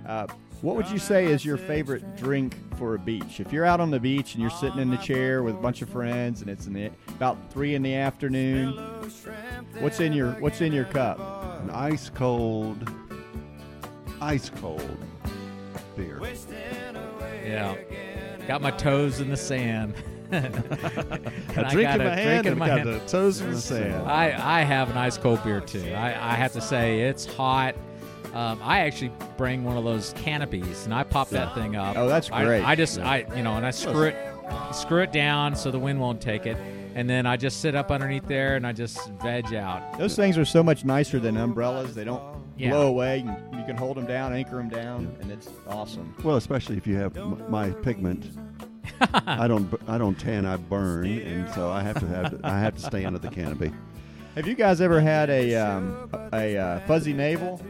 [0.05, 0.27] uh,
[0.63, 3.41] what would you say is your favorite drink for a beach?
[3.41, 5.81] If you're out on the beach and you're sitting in the chair with a bunch
[5.81, 8.71] of friends and it's in the, about three in the afternoon,
[9.79, 11.19] what's in your what's in your cup?
[11.63, 12.89] An ice cold,
[14.21, 14.97] ice cold
[15.97, 16.17] beer.
[17.45, 17.75] yeah,
[18.47, 19.93] got my toes in the sand.
[20.33, 22.89] And A I drink in a my drink hand in and my got hand.
[22.89, 24.09] the toes in the sand.
[24.09, 25.93] I, I have an ice cold beer too.
[25.93, 27.75] I, I have to say it's hot.
[28.33, 31.95] Um, I actually bring one of those canopies and I pop that thing up.
[31.97, 32.63] Oh, that's I- great.
[32.63, 34.15] I, just I you know and I screw it
[34.73, 36.57] screw it down so the wind won't take it,
[36.95, 39.97] and then I just sit up underneath there and I just veg out.
[39.97, 41.93] Those things are so much nicer than umbrellas.
[41.95, 42.21] They don't
[42.57, 42.71] Yeah.
[42.71, 43.19] blow away.
[43.19, 46.13] You can, you can hold them down, anchor them down, and it's awesome.
[46.23, 48.25] Well, especially if you have m- my pigment.
[49.25, 49.69] I don't.
[49.71, 50.45] b- I don't tan.
[50.45, 52.39] I burn, and so I have to have.
[52.43, 53.71] I have to stay under the canopy.
[54.35, 57.61] Have you guys ever had a um, a uh, fuzzy navel?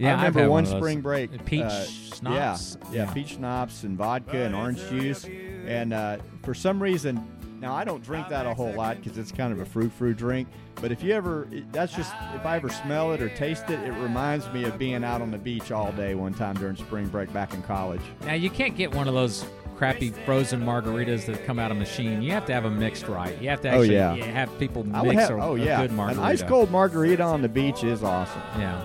[0.00, 1.44] Yeah, I remember one one spring break.
[1.44, 2.78] Peach uh, schnapps?
[2.84, 3.12] Yeah, yeah, Yeah.
[3.12, 5.24] peach schnapps and vodka and orange juice.
[5.66, 7.22] And uh, for some reason,
[7.60, 10.16] now I don't drink that a whole lot because it's kind of a fruit fruit
[10.16, 10.48] drink.
[10.80, 13.92] But if you ever, that's just if I ever smell it or taste it, it
[13.92, 17.30] reminds me of being out on the beach all day one time during spring break
[17.34, 18.00] back in college.
[18.24, 19.44] Now you can't get one of those
[19.76, 22.22] crappy frozen margaritas that come out of a machine.
[22.22, 23.38] You have to have them mixed right.
[23.42, 24.14] You have to Oh, actually yeah.
[24.16, 26.22] have people mix have, a, oh a yeah, good an margarita.
[26.22, 28.40] ice cold margarita on the beach is awesome.
[28.58, 28.82] Yeah.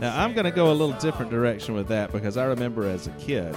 [0.00, 3.06] Now I'm going to go a little different direction with that because I remember as
[3.06, 3.56] a kid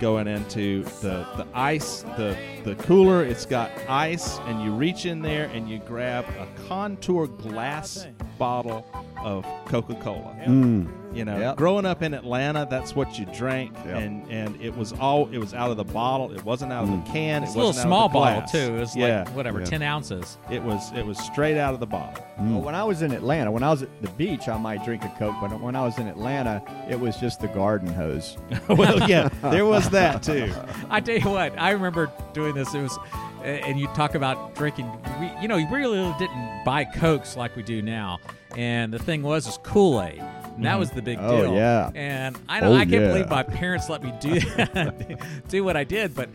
[0.00, 3.24] going into the the ice the the cooler.
[3.24, 8.06] It's got ice, and you reach in there and you grab a contour glass
[8.38, 8.86] bottle
[9.22, 10.36] of Coca-Cola.
[10.46, 10.88] Mm.
[11.16, 11.56] You know, Yep.
[11.56, 13.96] growing up in Atlanta, that's what you drank, Yep.
[13.96, 16.30] and and it was all it was out of the bottle.
[16.32, 17.04] It wasn't out of Mm.
[17.06, 17.42] the can.
[17.42, 18.76] It's it a little wasn't out small bottle too.
[18.76, 19.66] It was yeah, like whatever, Yeah.
[19.66, 20.36] ten ounces.
[20.50, 22.22] it was it was straight out of the bottle.
[22.38, 25.04] Well, when I was in Atlanta, when I was at the beach, I might drink
[25.04, 28.36] a Coke, but when I was in Atlanta, it was just the garden hose.
[28.68, 30.52] well, yeah, there was that too.
[30.90, 32.74] I tell you what, I remember doing this.
[32.74, 32.98] It was,
[33.42, 34.90] and you talk about drinking.
[35.18, 38.18] We, you know, you really didn't buy cokes like we do now.
[38.56, 40.22] And the thing was, is Kool Aid.
[40.56, 40.80] And that mm-hmm.
[40.80, 41.54] was the big Oh, deal.
[41.54, 41.90] yeah.
[41.94, 43.08] And I know Oh, I can't yeah.
[43.08, 44.40] believe my parents let me do
[45.48, 46.28] do what I did, but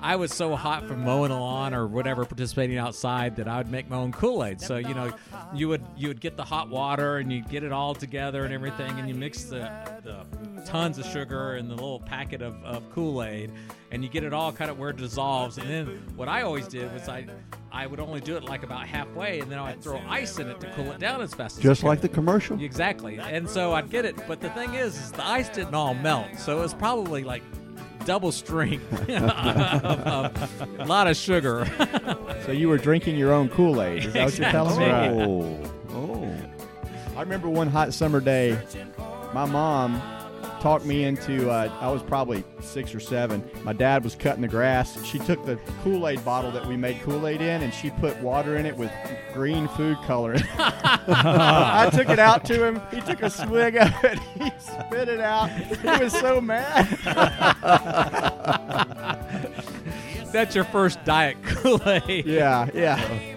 [0.00, 3.70] I was so hot from mowing the lawn or whatever, participating outside that I would
[3.70, 4.60] make my own Kool Aid.
[4.60, 5.14] So you know,
[5.54, 8.52] you would you would get the hot water and you get it all together and
[8.52, 9.70] everything, and you mix the,
[10.04, 10.26] the
[10.66, 13.50] tons of sugar and the little packet of, of Kool Aid,
[13.90, 15.56] and you get it all kind of where it dissolves.
[15.56, 17.26] And then what I always did was I
[17.74, 20.60] I would only do it like about halfway, and then I'd throw ice in it
[20.60, 21.70] to cool it down as fast as possible.
[21.70, 22.60] Just I like the commercial.
[22.62, 23.18] Exactly.
[23.18, 26.38] And so I'd get it, but the thing is, is the ice didn't all melt,
[26.38, 27.42] so it was probably like
[28.04, 31.66] double strength of, of a lot of sugar.
[32.46, 34.04] So you were drinking your own Kool Aid.
[34.04, 35.24] Is that what you're telling me?
[35.24, 36.36] Oh, oh.
[37.16, 38.56] I remember one hot summer day,
[39.32, 40.00] my mom
[40.64, 41.50] talked me into.
[41.50, 43.44] Uh, I was probably six or seven.
[43.64, 45.04] My dad was cutting the grass.
[45.04, 48.18] She took the Kool Aid bottle that we made Kool Aid in, and she put
[48.22, 48.90] water in it with
[49.34, 50.42] green food coloring.
[50.58, 52.80] I took it out to him.
[52.90, 54.18] He took a swig of it.
[54.34, 55.50] He spit it out.
[55.50, 56.88] He was so mad.
[60.32, 62.24] That's your first diet Kool Aid.
[62.24, 63.33] Yeah, yeah.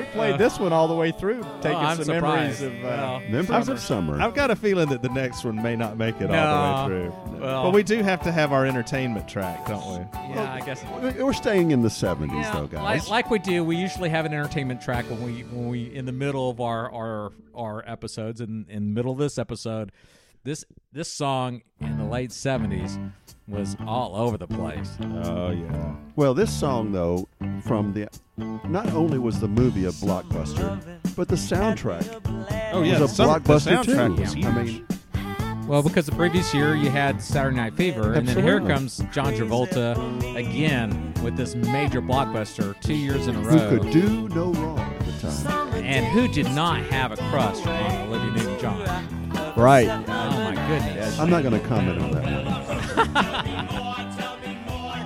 [0.00, 2.60] Well, we played this one all the way through, taking I'm some surprised.
[2.62, 2.72] memories of.
[2.84, 4.20] Uh, Well, Memories of summer.
[4.20, 7.10] I've got a feeling that the next one may not make it all the way
[7.10, 7.38] through.
[7.40, 10.18] Well- but we do have to have our entertainment track, don't we?
[10.34, 10.84] yeah, I guess.
[11.02, 12.82] We- We're staying in the 70s, Yeah, though, guys.
[12.82, 16.06] like, like we do, we usually have an entertainment track when we when we in
[16.06, 18.40] the middle of our our our episodes.
[18.40, 19.92] And in the middle of this episode,
[20.44, 22.98] this this song in the late seventies
[23.50, 24.96] was all over the place.
[25.24, 25.94] Oh yeah.
[26.16, 27.28] Well, this song, though,
[27.66, 28.08] from the
[28.68, 30.80] not only was the movie a blockbuster,
[31.16, 32.06] but the soundtrack
[32.72, 33.00] Oh yeah.
[33.00, 34.22] was a some- the soundtrack too.
[34.22, 34.44] was huge.
[34.46, 34.86] I mean,
[35.66, 39.34] Well, because the previous year you had Saturday Night Fever, and then here comes John
[39.34, 39.94] Travolta
[40.36, 43.56] again with this major blockbuster two years in a row.
[43.58, 45.74] who could do no wrong at the time?
[45.84, 49.54] and who did not have a crush on Olivia Newton-John?
[49.56, 49.88] right.
[49.88, 50.39] Oh my
[50.78, 51.18] goodness!
[51.18, 53.86] I'm not going to comment on that one.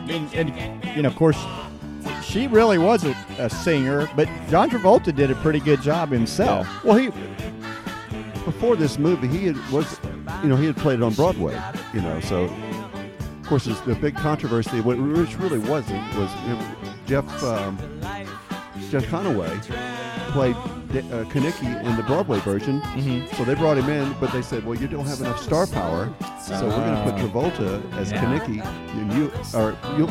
[0.07, 1.43] And, and, you know, of course,
[2.23, 6.69] she really was a, a singer, but John Travolta did a pretty good job himself.
[6.85, 7.07] Well, he
[8.45, 9.99] before this movie, he had, was,
[10.43, 11.59] you know, he had played it on Broadway,
[11.95, 12.21] you know.
[12.21, 16.31] So, of course, it's the big controversy, which really wasn't, was
[17.07, 17.79] Jeff um,
[18.91, 19.51] Jeff Conaway
[20.35, 22.81] played uh, Kenickie in the Broadway version.
[22.81, 23.33] Mhm.
[23.37, 26.13] So they brought him in, but they said, "Well, you don't have enough star power,
[26.45, 28.23] so we're going to put Travolta as Yeah.
[28.25, 28.65] Kenickie,
[28.99, 30.07] and you or you."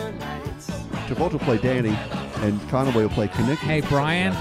[1.08, 1.96] Travolta will play Danny,
[2.42, 3.58] and Conaway will play Kenickie.
[3.58, 4.34] Hey Brian,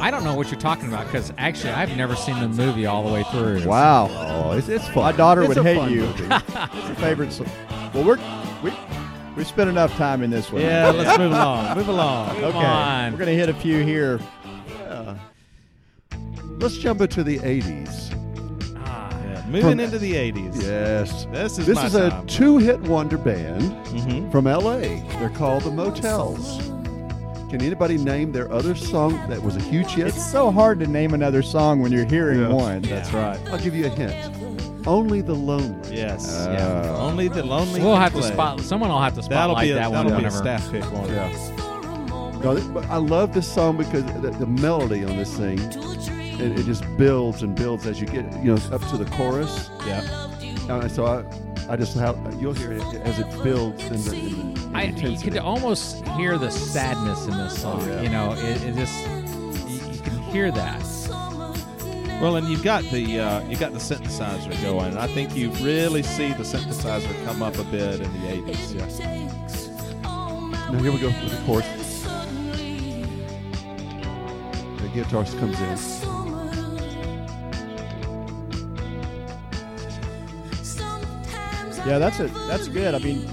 [0.00, 3.06] I don't know what you're talking about because actually I've never seen the movie all
[3.06, 3.64] the way through.
[3.66, 4.08] Wow.
[4.10, 5.04] Oh, it's, it's fun.
[5.04, 6.04] My daughter It's would a hate fun you.
[6.80, 7.32] It's a favorite.
[7.32, 7.44] So-
[7.94, 8.18] well, we're
[8.62, 8.72] we
[9.36, 10.62] we spent enough time in this one.
[10.62, 10.90] Yeah.
[10.90, 11.76] Let's move along.
[11.76, 12.28] Move along.
[12.36, 12.58] Come Okay.
[12.58, 13.12] on.
[13.12, 14.18] We're gonna hit a few here.
[16.52, 16.58] Yeah.
[16.60, 18.10] Let's jump into the 80s.
[18.84, 20.62] Ah, Yeah, moving From- into the 80s.
[20.62, 21.26] Yes.
[21.32, 24.30] This is This my is a two-hit wonder band Mhm.
[24.30, 25.02] from LA.
[25.18, 26.58] They're called the Motels.
[27.50, 30.06] Can anybody name their other song that was a huge hit?
[30.08, 32.48] It's so hard to name another song when you're hearing Yeah.
[32.48, 32.80] one.
[32.82, 33.38] That's right.
[33.50, 34.14] I'll give you a hint.
[34.86, 35.94] Only the Lonely.
[35.96, 36.34] Yes.
[36.34, 36.96] Uh, yeah.
[36.96, 37.80] Only the lonely.
[37.80, 38.60] we'll can have to spot.
[38.62, 41.08] Someone will have to That'll be a, that one that'll be a staff pick one.
[41.08, 41.28] Yeah.
[42.42, 42.58] No,
[42.90, 45.58] I love this song because the, the melody on this thing,
[46.40, 49.70] it, it just builds and builds as you get, you know, up to the chorus.
[49.86, 50.02] Yeah.
[50.68, 51.24] And so I,
[51.72, 54.88] I just have you'll hear it as it builds in the, in the I, you
[54.90, 55.30] intensity.
[55.30, 57.86] could almost hear the sadness in this song.
[57.86, 58.02] yeah.
[58.02, 59.06] You know, it, it just
[59.68, 60.82] you, you can hear that.
[62.20, 64.96] Well, and you've got the uh, you got the synthesizer going.
[64.96, 68.74] I think you really see the synthesizer come up a bit in the 80s.
[68.74, 69.22] Yeah.
[70.70, 71.66] Now here we go with the chorus.
[74.80, 76.21] The guitar comes in.
[81.86, 82.94] Yeah, that's a that's good.
[82.94, 83.26] I mean,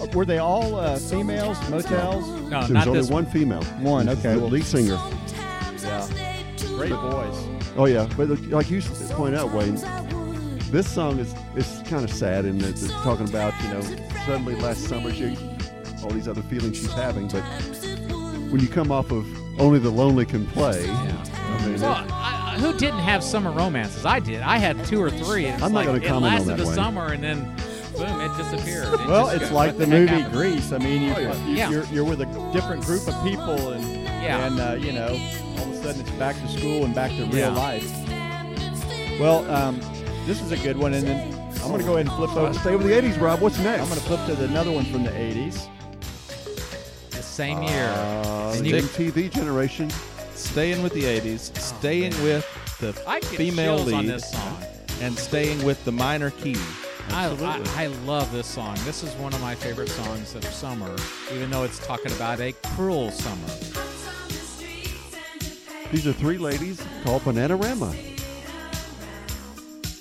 [0.00, 1.58] uh, were they all uh, females?
[1.68, 2.26] Motels?
[2.50, 3.62] No, There's not only this one female.
[3.80, 4.98] One, okay, The well- lead singer.
[5.82, 6.08] Yeah.
[6.76, 7.44] Great voice.
[7.76, 9.76] Oh yeah, but like you point out, Wayne,
[10.70, 13.80] this song is is kind of sad in that it's talking about you know
[14.26, 15.36] suddenly last summer she
[16.02, 17.42] all these other feelings she's having, but
[18.50, 19.26] when you come off of
[19.60, 21.24] only the lonely can play, Yeah.
[21.60, 24.04] I mean, Well, it- I, who didn't have summer romances?
[24.04, 24.40] I did.
[24.42, 25.44] I had two or three.
[25.46, 26.74] and It's I'm not like, gonna it comment on lasted that, the Wayne.
[26.74, 27.56] summer and then
[27.96, 28.88] boom, it disappeared.
[29.00, 30.32] It Well, it's go- like what the movie happened?
[30.34, 30.72] Grease.
[30.72, 31.46] I mean, you, Oh, yeah.
[31.46, 31.70] you, Yeah.
[31.70, 33.84] you're, you're with a different group of people, and
[34.22, 34.46] Yeah.
[34.46, 35.08] and uh, you know,
[35.58, 37.48] all of a sudden it's back to school and back to real Yeah.
[37.50, 37.90] life.
[39.20, 39.80] Well, um,
[40.26, 41.32] this is a good one, and then
[41.62, 42.52] I'm going to go ahead and flip over.
[42.54, 43.40] Stay with the 80s, Rob.
[43.40, 43.82] What's next?
[43.82, 45.68] I'm going to flip to the, another one from the 80s.
[47.10, 47.88] The same year.
[47.88, 49.90] Uh, And the you- MTV generation.
[50.34, 52.44] Staying with the 80s, staying with
[52.80, 54.58] the I female lead, on this song.
[55.00, 56.56] and staying with the minor key.
[57.10, 58.76] I, I, I love this song.
[58.84, 60.94] This is one of my favorite songs of summer,
[61.32, 63.46] even though it's talking about a cruel summer.
[65.90, 67.92] These are three ladies called Bananarama.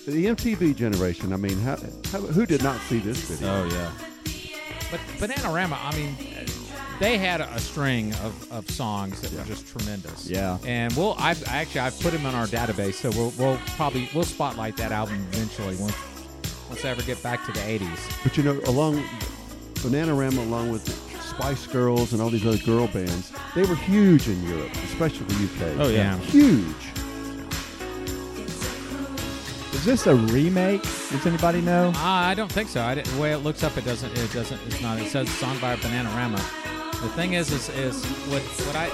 [0.05, 1.33] The MTV generation.
[1.33, 1.77] I mean, how,
[2.11, 3.53] how, who did not see this video?
[3.53, 3.91] Oh yeah.
[4.89, 6.15] But Bananarama, I mean,
[6.99, 10.29] they had a string of, of songs that were just tremendous.
[10.29, 10.59] Yeah.
[10.65, 14.23] And we'll, I've actually I've put them in our database, so we'll, we'll probably we'll
[14.23, 15.95] spotlight that album eventually once
[16.71, 18.23] once I ever get back to the '80s.
[18.23, 19.03] But you know, along
[19.83, 20.87] Bananarama, along with
[21.21, 25.43] Spice Girls and all these other girl bands, they were huge in Europe, especially the
[25.43, 25.79] UK.
[25.79, 26.17] Oh yeah.
[26.19, 26.63] huge.
[29.73, 30.83] Is this a remake?
[30.83, 31.89] Does anybody know?
[31.89, 32.81] Uh, I don't think so.
[32.81, 34.17] I the way it looks up, it doesn't.
[34.17, 34.61] It doesn't.
[34.67, 34.97] It's not.
[34.97, 36.37] It says song by Bananarama.
[37.01, 38.89] The thing is, is, is what what I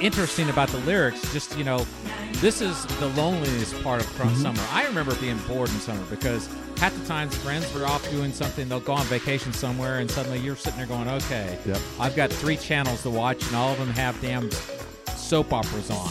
[0.00, 1.20] interesting about the lyrics.
[1.32, 1.86] Just you know,
[2.34, 4.34] this is the loneliness part of Mm-hmm.
[4.42, 4.62] summer.
[4.72, 8.68] I remember being bored in summer because half the times friends were off doing something.
[8.68, 11.78] They'll go on vacation somewhere, and suddenly you're sitting there going, "Okay, Yep.
[11.98, 14.50] I've got three channels to watch, and all of them have damn
[15.16, 16.10] soap operas on."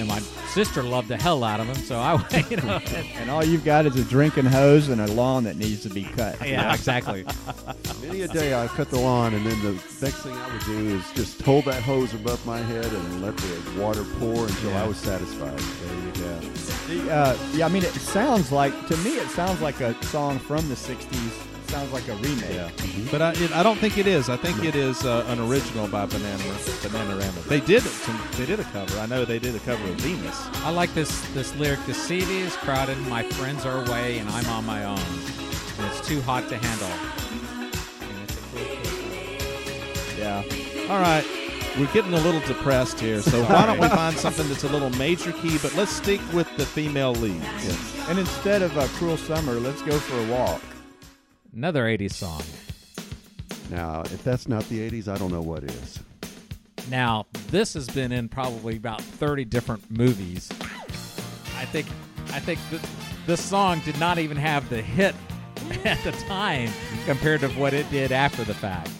[0.00, 0.18] And my
[0.54, 2.14] sister loved the hell out of them, so I,
[2.50, 2.80] you know,
[3.16, 6.04] And all you've got is a drinking hose and a lawn that needs to be
[6.04, 6.40] cut.
[6.40, 7.26] yeah, exactly.
[8.02, 10.96] Many a day I cut the lawn, and then the next thing I would do
[10.96, 14.86] is just hold that hose above my head and let the water pour until I
[14.86, 15.58] was satisfied.
[15.58, 16.40] There you go.
[16.88, 20.38] The, uh, yeah, I mean, it sounds like to me, it sounds like a song
[20.38, 21.49] from the '60s.
[21.70, 22.50] It sounds like a remake.
[22.50, 22.68] Yeah.
[23.12, 24.28] But I, it, I don't think it is.
[24.28, 27.44] I think it is uh, an original by Banana Bananarama.
[27.44, 28.98] They did some, they did a cover.
[28.98, 30.48] I know they did a cover of Venus.
[30.64, 31.78] I like this this lyric.
[31.86, 34.98] The city is crowded, my friends are away, and I'm on my own.
[34.98, 36.90] And it's too hot to handle.
[38.02, 38.40] And it's a
[40.16, 40.92] cool- Yeah.
[40.92, 41.24] All right.
[41.78, 44.90] We're getting a little depressed here, so why don't we find something that's a little
[44.98, 48.08] major key, but let's stick with the female leads.
[48.08, 50.60] And instead of a cruel summer, let's go for a walk.
[51.54, 52.42] Another 80s song.
[53.70, 56.00] Now, if that's not the 80s, I don't know what is.
[56.88, 60.48] Now, this has been in probably about 30 different movies.
[61.56, 61.86] I think
[62.32, 62.82] I think th-
[63.26, 65.14] this song did not even have the hit
[65.84, 66.70] at the time
[67.04, 68.90] compared to what it did after the fact.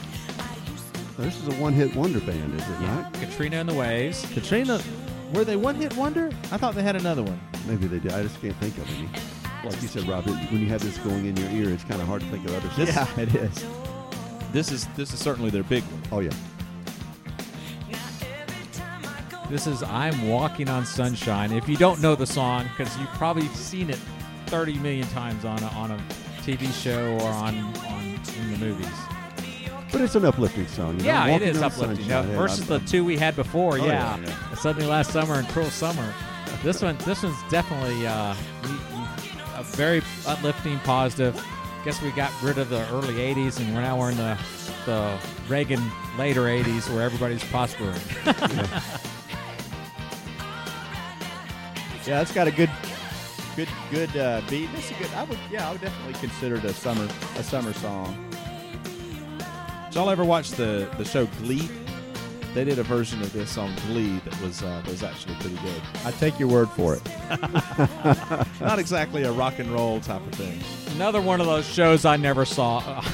[1.16, 3.12] This is a one-hit wonder band, is it not?
[3.14, 4.26] Katrina and the Waves.
[4.32, 4.80] Katrina,
[5.34, 6.30] were they one hit wonder?
[6.50, 7.40] I thought they had another one.
[7.66, 8.12] Maybe they did.
[8.12, 9.08] I just can't think of any.
[9.64, 12.00] Like you said, Rob, it, when you have this going in your ear, it's kind
[12.00, 13.14] of hard to think of other stuff.
[13.16, 13.64] Yeah, it is.
[14.52, 16.02] This is this is certainly their big one.
[16.12, 16.30] Oh yeah.
[19.48, 21.50] This is I'm Walking on Sunshine.
[21.52, 23.98] If you don't know the song, because you've probably seen it
[24.46, 25.96] 30 million times on a, on a
[26.42, 28.04] TV show or on, on
[28.38, 28.86] in the movies.
[29.90, 30.92] But it's an uplifting song.
[30.98, 31.04] You know?
[31.06, 31.96] Yeah, it Walking is uplifting.
[32.06, 32.28] Sunshine.
[32.30, 34.16] Yeah, versus I'm- the two we had before, Oh, yeah.
[34.18, 34.54] yeah, yeah.
[34.54, 36.14] Suddenly Last Summer and Cruel Summer.
[36.62, 38.89] This one, this one's definitely uh, we- we- a
[39.76, 41.42] very uplifting, positive.
[41.84, 44.38] Guess we got rid of the early '80s, and we're now we're in the
[44.86, 45.18] the
[45.48, 45.82] Reagan
[46.18, 48.00] later '80s, where everybody's prospering.
[52.06, 52.70] Yeah, it's got a good,
[53.54, 54.68] good, good uh, beat.
[54.74, 55.12] It's a good.
[55.14, 57.06] I would, yeah, I would definitely consider it a summer,
[57.36, 58.32] a summer song.
[59.86, 61.68] Did y'all ever watch the, the show Glee?
[62.54, 65.56] They did a version of this on Glee that was uh, that was actually pretty
[65.56, 65.80] good.
[66.04, 67.02] I take your word for it.
[68.60, 70.60] Not exactly a rock and roll type of thing.
[70.96, 73.02] Another one of those shows I never saw.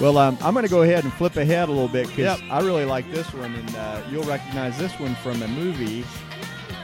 [0.00, 2.52] Well, um, I'm going to go ahead and flip ahead a little bit because Yep.
[2.52, 6.02] I really like this one, and uh, you'll recognize this one from a movie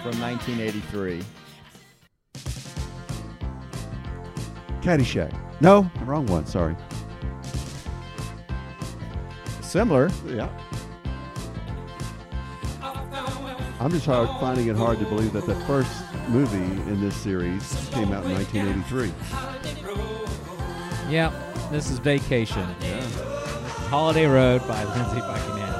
[0.02, 1.22] from 1983.
[4.82, 5.32] Caddyshack.
[5.60, 6.44] No, wrong one.
[6.44, 6.74] Sorry.
[9.62, 10.10] Similar.
[10.26, 10.48] Yeah.
[13.84, 15.92] I'm just hard, finding it hard to believe that the first
[16.30, 16.56] movie
[16.90, 19.12] in this series came out in 1983.
[21.10, 21.30] yeah,
[21.70, 22.64] this is Vacation.
[23.90, 25.74] Holiday Road by Lindsey Buckingham.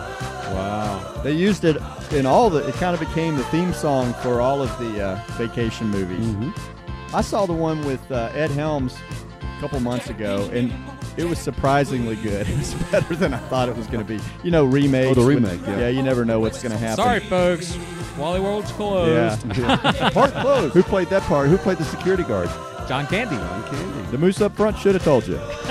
[0.54, 1.22] Wow.
[1.24, 1.78] They used it
[2.12, 2.68] in all the.
[2.68, 6.26] It kind of became the theme song for all of the uh, vacation movies.
[6.26, 7.16] Mm-hmm.
[7.16, 8.98] I saw the one with uh, Ed Helms
[9.40, 10.70] a couple months ago, and
[11.16, 12.46] it was surprisingly good.
[12.54, 14.20] It was better than I thought it was going to be.
[14.42, 15.10] You know, remakes.
[15.10, 15.78] Oh, the when- remake, yeah.
[15.80, 16.96] Yeah, you never know what's going to happen.
[17.04, 17.76] Sorry, folks.
[18.18, 19.44] Wally World's closed.
[19.58, 20.10] Yeah.
[20.10, 20.74] Part closed.
[20.74, 21.48] Who played that part?
[21.48, 22.48] Who played the security guard?
[22.88, 23.36] John Candy.
[23.36, 24.10] John Candy.
[24.10, 25.34] The moose up front should have told you.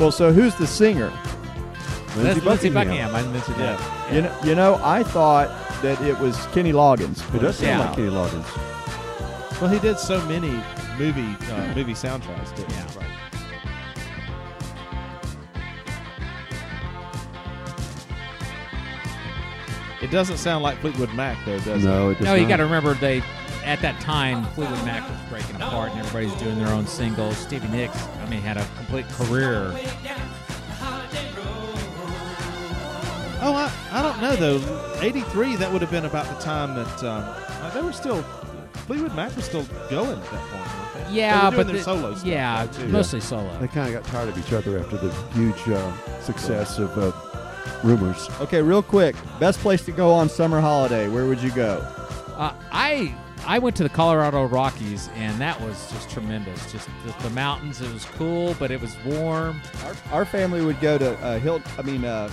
[0.00, 1.10] well, so who's the singer?
[2.16, 3.10] That's Lindsey Buckingham.
[3.12, 3.14] Buckingham.
[3.14, 4.12] I mentioned that.
[4.14, 5.48] You know, you know, I thought
[5.82, 7.22] that it was Kenny Loggins.
[7.34, 7.86] It does sound Yeah.
[7.86, 9.60] like Kenny Loggins.
[9.60, 10.50] Well, he did so many
[10.98, 12.54] movie uh, movie soundtracks.
[12.56, 12.78] Didn't he?
[12.78, 12.86] Yeah.
[12.98, 13.06] Right.
[20.06, 21.88] It doesn't sound like Fleetwood Mac, though, does it?
[21.88, 23.24] No, it does No, you got to remember they
[23.64, 27.36] at that time Fleetwood Mac was breaking apart and everybody's doing their own singles.
[27.36, 29.72] Stevie Nicks, I mean, had a complete career.
[33.42, 35.00] Oh, I, I don't know though.
[35.00, 38.22] '83, that would have been about the time that um, uh, they were still
[38.86, 41.10] Fleetwood Mac was still going at that point.
[41.10, 42.24] Yeah, they were doing but their the- solo stuff.
[42.24, 42.88] yeah, though, too.
[42.88, 43.58] mostly solo.
[43.58, 47.10] They kind of got tired of each other after the huge uh, success of uh,
[47.86, 48.28] Rumours.
[48.40, 49.14] Okay, real quick.
[49.38, 51.08] Best place to go on summer holiday.
[51.08, 51.78] Where would you go?
[52.36, 53.14] Uh, I
[53.46, 56.72] I went to the Colorado Rockies and that was just tremendous.
[56.72, 57.80] Just the, the mountains.
[57.80, 59.60] It was cool, but it was warm.
[59.84, 61.62] Our, our family would go to uh, Hill.
[61.78, 62.28] I mean, uh,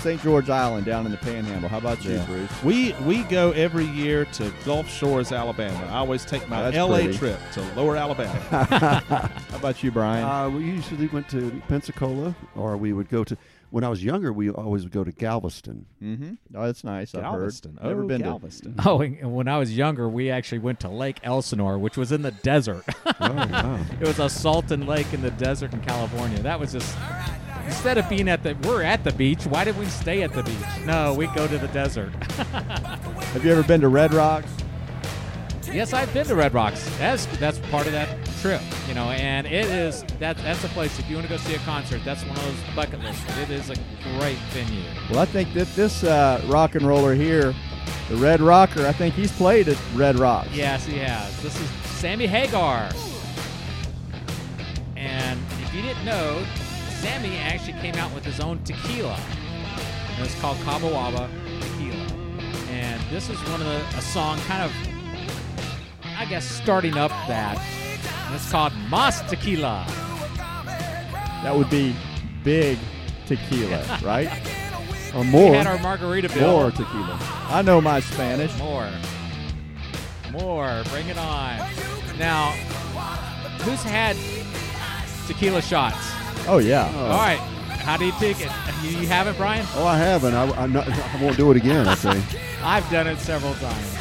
[0.00, 0.20] St.
[0.22, 1.68] George Island down in the Panhandle.
[1.68, 2.26] How about you, Yeah.
[2.26, 2.62] Bruce?
[2.64, 5.86] We we go every year to Gulf Shores, Alabama.
[5.90, 7.18] I always take my That's LA pretty.
[7.18, 8.32] trip to Lower Alabama.
[9.50, 10.24] How about you, Brian?
[10.24, 13.36] Uh, we usually went to Pensacola, or we would go to.
[13.70, 15.86] When I was younger, we always would go to Galveston.
[16.02, 16.32] mm-hmm.
[16.56, 17.14] Oh, that's nice.
[17.14, 17.76] I've Galveston.
[17.80, 17.86] heard.
[17.88, 18.74] Never oh, been Galveston.
[18.84, 22.22] Oh, and when I was younger, we actually went to Lake Elsinore, which was in
[22.22, 22.82] the desert.
[23.06, 23.78] oh, wow.
[24.00, 26.40] it was a salton lake in the desert in California.
[26.40, 26.96] That was just
[27.66, 29.44] instead of being at the we're at the beach.
[29.46, 30.84] Why did we stay at the beach?
[30.86, 32.10] No, we go to the desert.
[33.32, 34.50] Have you ever been to Red Rocks?
[35.72, 36.84] Yes, I've been to Red Rocks.
[36.98, 38.08] That's that's part of that
[38.40, 40.98] trip, you know, and it is that that's a place.
[40.98, 43.22] If you want to go see a concert, that's one of those bucket lists.
[43.38, 43.76] It is a
[44.18, 44.82] great venue.
[45.08, 47.54] Well, I think that this uh, rock and roller here,
[48.08, 50.50] the Red Rocker, I think he's played at Red Rocks.
[50.52, 51.40] Yes, he has.
[51.40, 52.90] This is Sammy Hagar,
[54.96, 56.44] and if you didn't know,
[57.00, 59.18] Sammy actually came out with his own tequila.
[60.16, 61.30] And it's called Cabo Wabo
[61.62, 62.06] Tequila,
[62.70, 64.72] and this is one of the a song kind of,
[66.18, 67.58] I guess, starting up that.
[68.26, 69.86] And it's called Mas Tequila.
[71.42, 71.96] That would be
[72.44, 72.78] big
[73.24, 74.28] tequila, right?
[75.14, 76.60] or We had our margarita bill.
[76.60, 77.18] More tequila.
[77.48, 78.54] I know my Spanish.
[78.58, 78.90] More.
[80.32, 80.82] More.
[80.90, 81.56] Bring it on.
[82.18, 82.50] Now,
[83.62, 84.16] who's had
[85.26, 86.19] tequila shots?
[86.46, 86.86] Oh yeah.
[86.96, 87.38] All right.
[87.38, 88.50] How do you take it?
[88.82, 89.64] You, you have it, Brian?
[89.74, 90.34] Oh, I haven't.
[90.34, 91.88] I, I'm not, I won't do it again.
[91.88, 92.22] I say.
[92.62, 93.96] I've done it several times.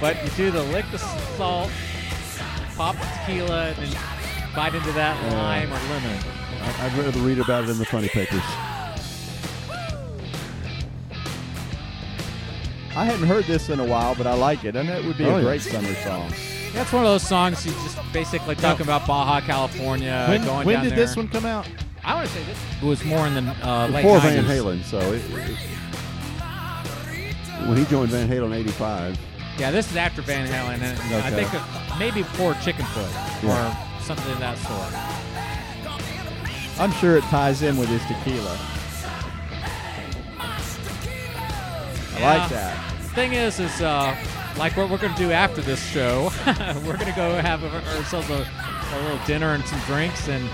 [0.00, 1.70] But you do the lick the salt,
[2.76, 3.96] pop the tequila, and then
[4.54, 6.18] bite into that lime or lemon.
[6.62, 8.42] I- I'd rather read about it in the funny papers.
[12.96, 15.24] I hadn't heard this in a while, but I like it, and it would be
[15.24, 15.42] Oh, a yeah.
[15.44, 16.30] great summer song.
[16.74, 20.74] That's one of those songs you just basically talking about Baja, California, when going when
[20.76, 20.98] down did there.
[21.06, 21.68] this one come out?
[22.04, 24.22] I want to say this was more in the uh, late Before 90s.
[24.22, 25.58] Van Halen, so it, it-
[27.68, 29.18] when he joined Van Halen in '85,
[29.58, 34.30] Yeah, this is after Van Halen, and I think uh, maybe before Chickenfoot or something
[34.32, 34.92] of that sort.
[36.80, 38.58] I'm sure it ties in with his tequila.
[42.16, 42.36] I Yeah.
[42.38, 42.90] like that.
[43.14, 44.14] Thing is, is uh,
[44.56, 46.30] like what we're going to do after this show,
[46.84, 48.46] we're going to go have a- ourselves a,
[48.92, 50.48] a little dinner and some drinks, and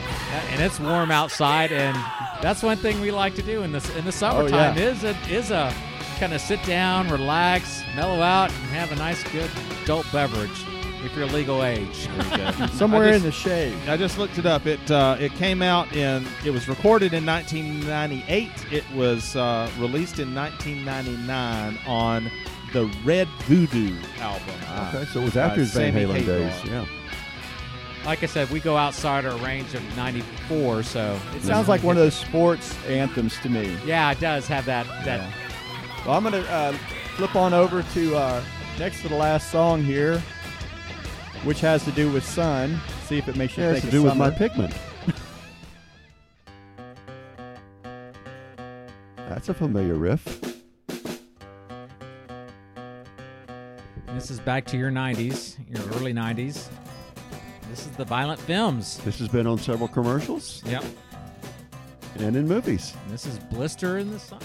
[0.51, 1.97] and it's warm outside, and
[2.43, 4.91] that's one thing we like to do in this in the summertime yeah.
[4.91, 5.75] is a is a
[6.19, 9.51] kind of sit down, relax, mellow out, and have a nice good
[9.83, 10.65] adult beverage
[11.05, 12.09] if you're legal age.
[12.73, 13.77] Somewhere I in the shade.
[13.89, 14.67] I just looked it up.
[14.67, 16.27] It uh, it came out in.
[16.45, 18.51] It was recorded in 1998.
[18.71, 22.31] It was uh, released in 1999 on
[22.73, 24.55] the Red Voodoo album.
[24.95, 26.39] okay, so it was after Uh, his Van Sammy Halen Hagar.
[26.39, 26.65] days.
[26.65, 26.85] Yeah.
[28.07, 31.97] like I said, we go outside our range of 94, so It sounds like one
[31.97, 33.77] of those sports anthems to me.
[33.85, 35.21] Yeah, it does have that that.
[36.07, 36.73] Well, I'm going to uh,
[37.17, 38.43] flip on over to uh,
[38.79, 40.19] next to the last song here,
[41.45, 42.81] which has to do with sun.
[43.07, 44.39] See if it makes you It has think to of do with my summer.
[44.49, 44.75] pigment.
[49.29, 50.50] That's a familiar riff.
[54.21, 56.69] This is back to your 90s, your early 90s.
[57.71, 58.99] This is the Violent Femmes.
[58.99, 60.85] This has been on several commercials Yep.
[62.19, 62.93] and in movies.
[63.09, 64.41] This is Blister in the Sun.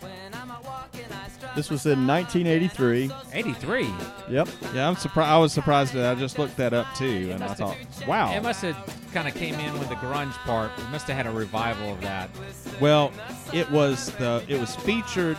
[0.00, 3.10] When I'm out walking, I strut This was in 1983.
[3.34, 3.92] 83.
[4.30, 4.48] Yep.
[4.72, 5.30] Yeah, I'm surprised.
[5.30, 8.08] I was surprised that I just looked that up too, and I must thought, have-
[8.08, 8.32] wow.
[8.34, 8.76] It must have
[9.12, 10.70] kind of came in with the grunge part.
[10.78, 12.30] It must have had a revival of that.
[12.80, 13.12] Well,
[13.52, 15.36] it was the it was featured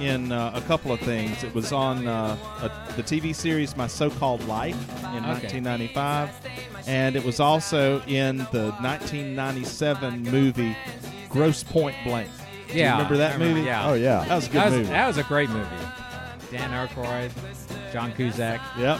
[0.00, 1.42] in uh, a couple of things.
[1.44, 4.74] It was on uh, a, the TV series My So-Called Life
[5.14, 5.58] in Okay.
[5.60, 6.30] 1995,
[6.88, 10.76] and it was also in the 1997 movie
[11.28, 12.28] Grosse Pointe Blank.
[12.68, 13.66] Do you Yeah, remember that remember, movie?
[13.66, 13.88] yeah.
[13.88, 14.24] Oh yeah.
[14.24, 14.88] that was a good That was, movie.
[14.90, 15.68] that was a great movie.
[16.50, 17.30] Dan Aykroyd,
[17.92, 18.60] John Cusack.
[18.78, 18.98] Yep.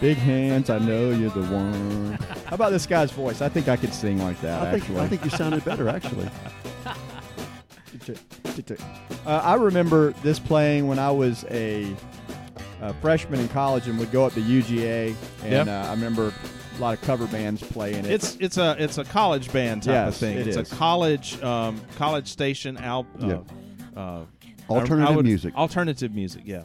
[0.00, 2.12] Big hands, I know you're the one.
[2.46, 3.40] How about this guy's voice?
[3.40, 4.60] I think I could sing like that.
[4.62, 5.00] I think actually.
[5.00, 6.28] I think you sounded better actually.
[8.08, 11.94] Uh, I remember this playing when I was a,
[12.82, 15.66] a freshman in college and would go up to UGA, and Yep.
[15.68, 16.32] uh, I remember
[16.76, 18.10] a lot of cover bands playing it.
[18.10, 20.36] It's it's a it's a college band type of thing.
[20.38, 20.72] it it's is.
[20.72, 23.40] a college um, college station al- uh, Yeah.
[24.00, 24.24] uh,
[24.68, 25.54] Alternative I would- music.
[25.54, 26.62] Alternative music, yeah.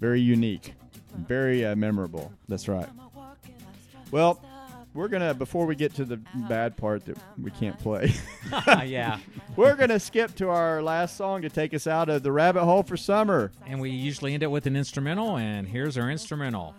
[0.00, 0.74] very unique,
[1.26, 2.32] very uh, memorable.
[2.48, 2.88] That's right.
[4.10, 4.40] Well,
[4.94, 6.16] we're gonna before we get to the
[6.48, 8.12] bad part that we can't play.
[8.50, 9.18] Uh, yeah.
[9.56, 12.82] we're gonna skip to our last song to take us out of the rabbit hole
[12.82, 13.52] for summer.
[13.66, 16.74] And we usually end it with an instrumental, and here's our instrumental.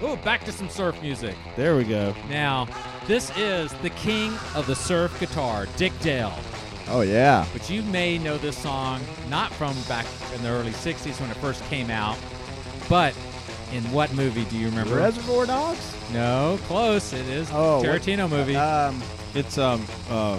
[0.00, 1.36] Oh, back to some surf music.
[1.56, 2.14] There we go.
[2.30, 2.66] Now,
[3.06, 6.32] this is the king of the surf guitar, Dick Dale.
[6.90, 11.20] Oh yeah, But you may know this song not from back in the early 60s
[11.20, 12.16] when it first came out,
[12.88, 13.14] but
[13.72, 14.96] in what movie do you remember?
[14.96, 15.94] Reservoir Dogs.
[16.12, 17.12] no, close.
[17.12, 18.56] It is Oh, what- Tarantino movie.
[18.56, 19.02] Um,
[19.34, 20.38] It's um uh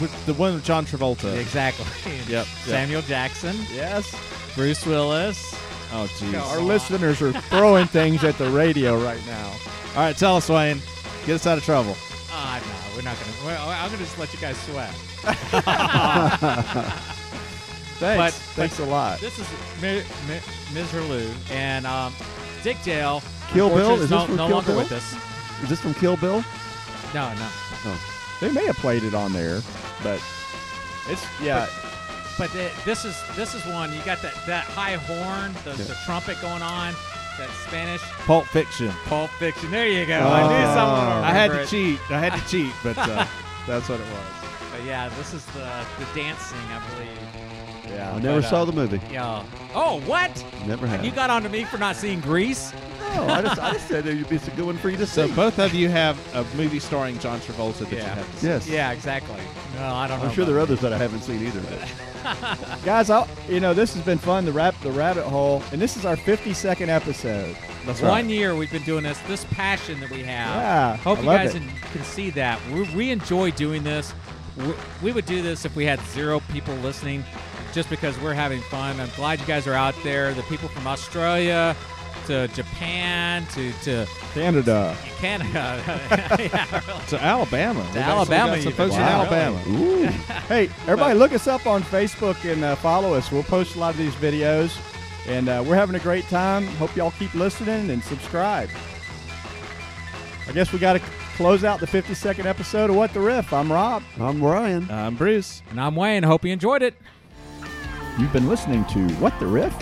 [0.00, 1.36] with the one with John Travolta.
[1.36, 1.86] exactly.
[2.28, 2.46] Yep.
[2.64, 4.14] Samuel Jackson, yes.
[4.54, 5.54] Bruce Willis.
[5.92, 6.34] Oh jeez.
[6.52, 9.48] Our listeners are throwing things at the radio right now.
[9.94, 10.80] All right, tell us, Wayne.
[11.26, 11.96] Get us out of trouble.
[12.30, 13.32] Ah, no, we're not gonna.
[13.46, 14.92] Well, I'm gonna just let you guys sweat.
[17.98, 18.18] Thanks.
[18.18, 19.20] But- Thanks a lot.
[19.20, 19.46] This is
[19.80, 20.40] Mi- Mi-
[20.72, 22.12] Miserlou and um,
[22.62, 23.22] Dick Dale.
[23.48, 24.00] Kill Bill?
[24.00, 24.78] Is no, this from no Kill longer Bill?
[24.78, 25.16] with us.
[25.62, 26.44] Is this from Kill Bill?
[27.14, 27.48] No, no.
[28.40, 29.62] They may have played it on there,
[30.02, 30.20] but
[31.08, 31.66] it's yeah.
[32.38, 35.96] But the, this is this is one you got that that high horn, the, the
[36.04, 36.92] trumpet going on,
[37.38, 38.90] that Spanish Pulp Fiction.
[39.06, 39.70] Pulp Fiction.
[39.70, 40.18] There you go.
[40.18, 41.68] I knew someone I had to it.
[41.68, 41.98] cheat.
[42.10, 43.26] I had to cheat, but uh,
[43.66, 44.50] that's what it was.
[44.70, 47.25] But yeah, this is the the dancing, I believe.
[47.96, 48.12] Yeah.
[48.14, 49.00] I never but, uh, saw the movie.
[49.10, 49.42] Yeah.
[49.74, 50.44] Oh, what?
[50.66, 51.04] Never have.
[51.04, 52.72] You got onto me for not seeing Grease?
[53.14, 55.06] no, I just I just said it would be a good one for you to
[55.06, 55.26] see.
[55.28, 58.14] So both of you have a movie starring John Travolta that you Yeah.
[58.14, 58.46] have to see.
[58.48, 58.68] yes.
[58.68, 59.40] Yeah, exactly.
[59.76, 60.26] No, I don't know.
[60.26, 61.62] I'm sure there are others that I haven't seen either.
[62.84, 64.44] Guys, I'll, you know this has been fun.
[64.44, 67.56] The rap, the rabbit hole, and this is our 52nd episode.
[67.86, 69.18] That's One year we've been doing this.
[69.28, 70.56] This passion that we have.
[70.56, 71.60] Yeah, Hope I you love guys it.
[71.60, 72.60] can, can see that.
[72.72, 74.12] We, we enjoy doing this.
[74.56, 77.22] We, we would do this if we had zero people listening,
[77.76, 78.98] just because we're having fun.
[78.98, 80.32] I'm glad you guys are out there.
[80.32, 81.76] The people from Australia
[82.26, 84.96] to Japan to, to Canada.
[85.18, 85.84] Canada.
[86.40, 87.06] yeah, really.
[87.08, 87.86] To Alabama.
[87.92, 88.72] We've Alabama got some even.
[88.72, 89.62] folks in Alabama.
[89.68, 90.04] Ooh.
[90.48, 93.30] hey, everybody, look us up on Facebook and uh, follow us.
[93.30, 94.74] We'll post a lot of these videos,
[95.28, 96.66] and uh, we're having a great time.
[96.78, 98.70] Hope y'all keep listening and subscribe.
[100.48, 101.00] I guess we got to
[101.36, 103.52] close out the 52nd episode of What the Riff.
[103.52, 104.02] I'm Rob.
[104.18, 104.90] I'm Ryan.
[104.90, 105.62] I'm Bruce.
[105.68, 106.22] and I'm Wayne.
[106.22, 106.94] Hope you enjoyed it.
[108.18, 109.76] You've been listening to What the Riff?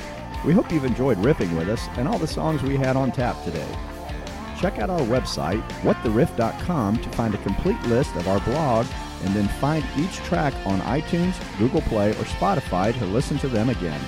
[0.45, 3.41] We hope you've enjoyed riffing with us and all the songs we had on tap
[3.45, 3.69] today.
[4.61, 8.87] Check out our website, whattheriff.com, to find a complete list of our blog
[9.23, 13.69] and then find each track on iTunes, Google Play, or Spotify to listen to them
[13.69, 14.01] again.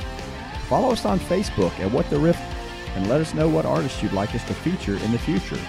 [0.68, 2.40] Follow us on Facebook at What the Riff
[2.96, 5.60] and let us know what artists you'd like us to feature in the future.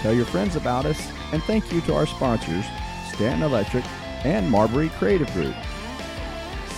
[0.00, 2.64] Tell your friends about us, and thank you to our sponsors,
[3.12, 3.84] Stanton Electric
[4.24, 5.54] and Marbury Creative Group.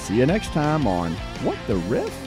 [0.04, 2.23] See you next time on What the Riff?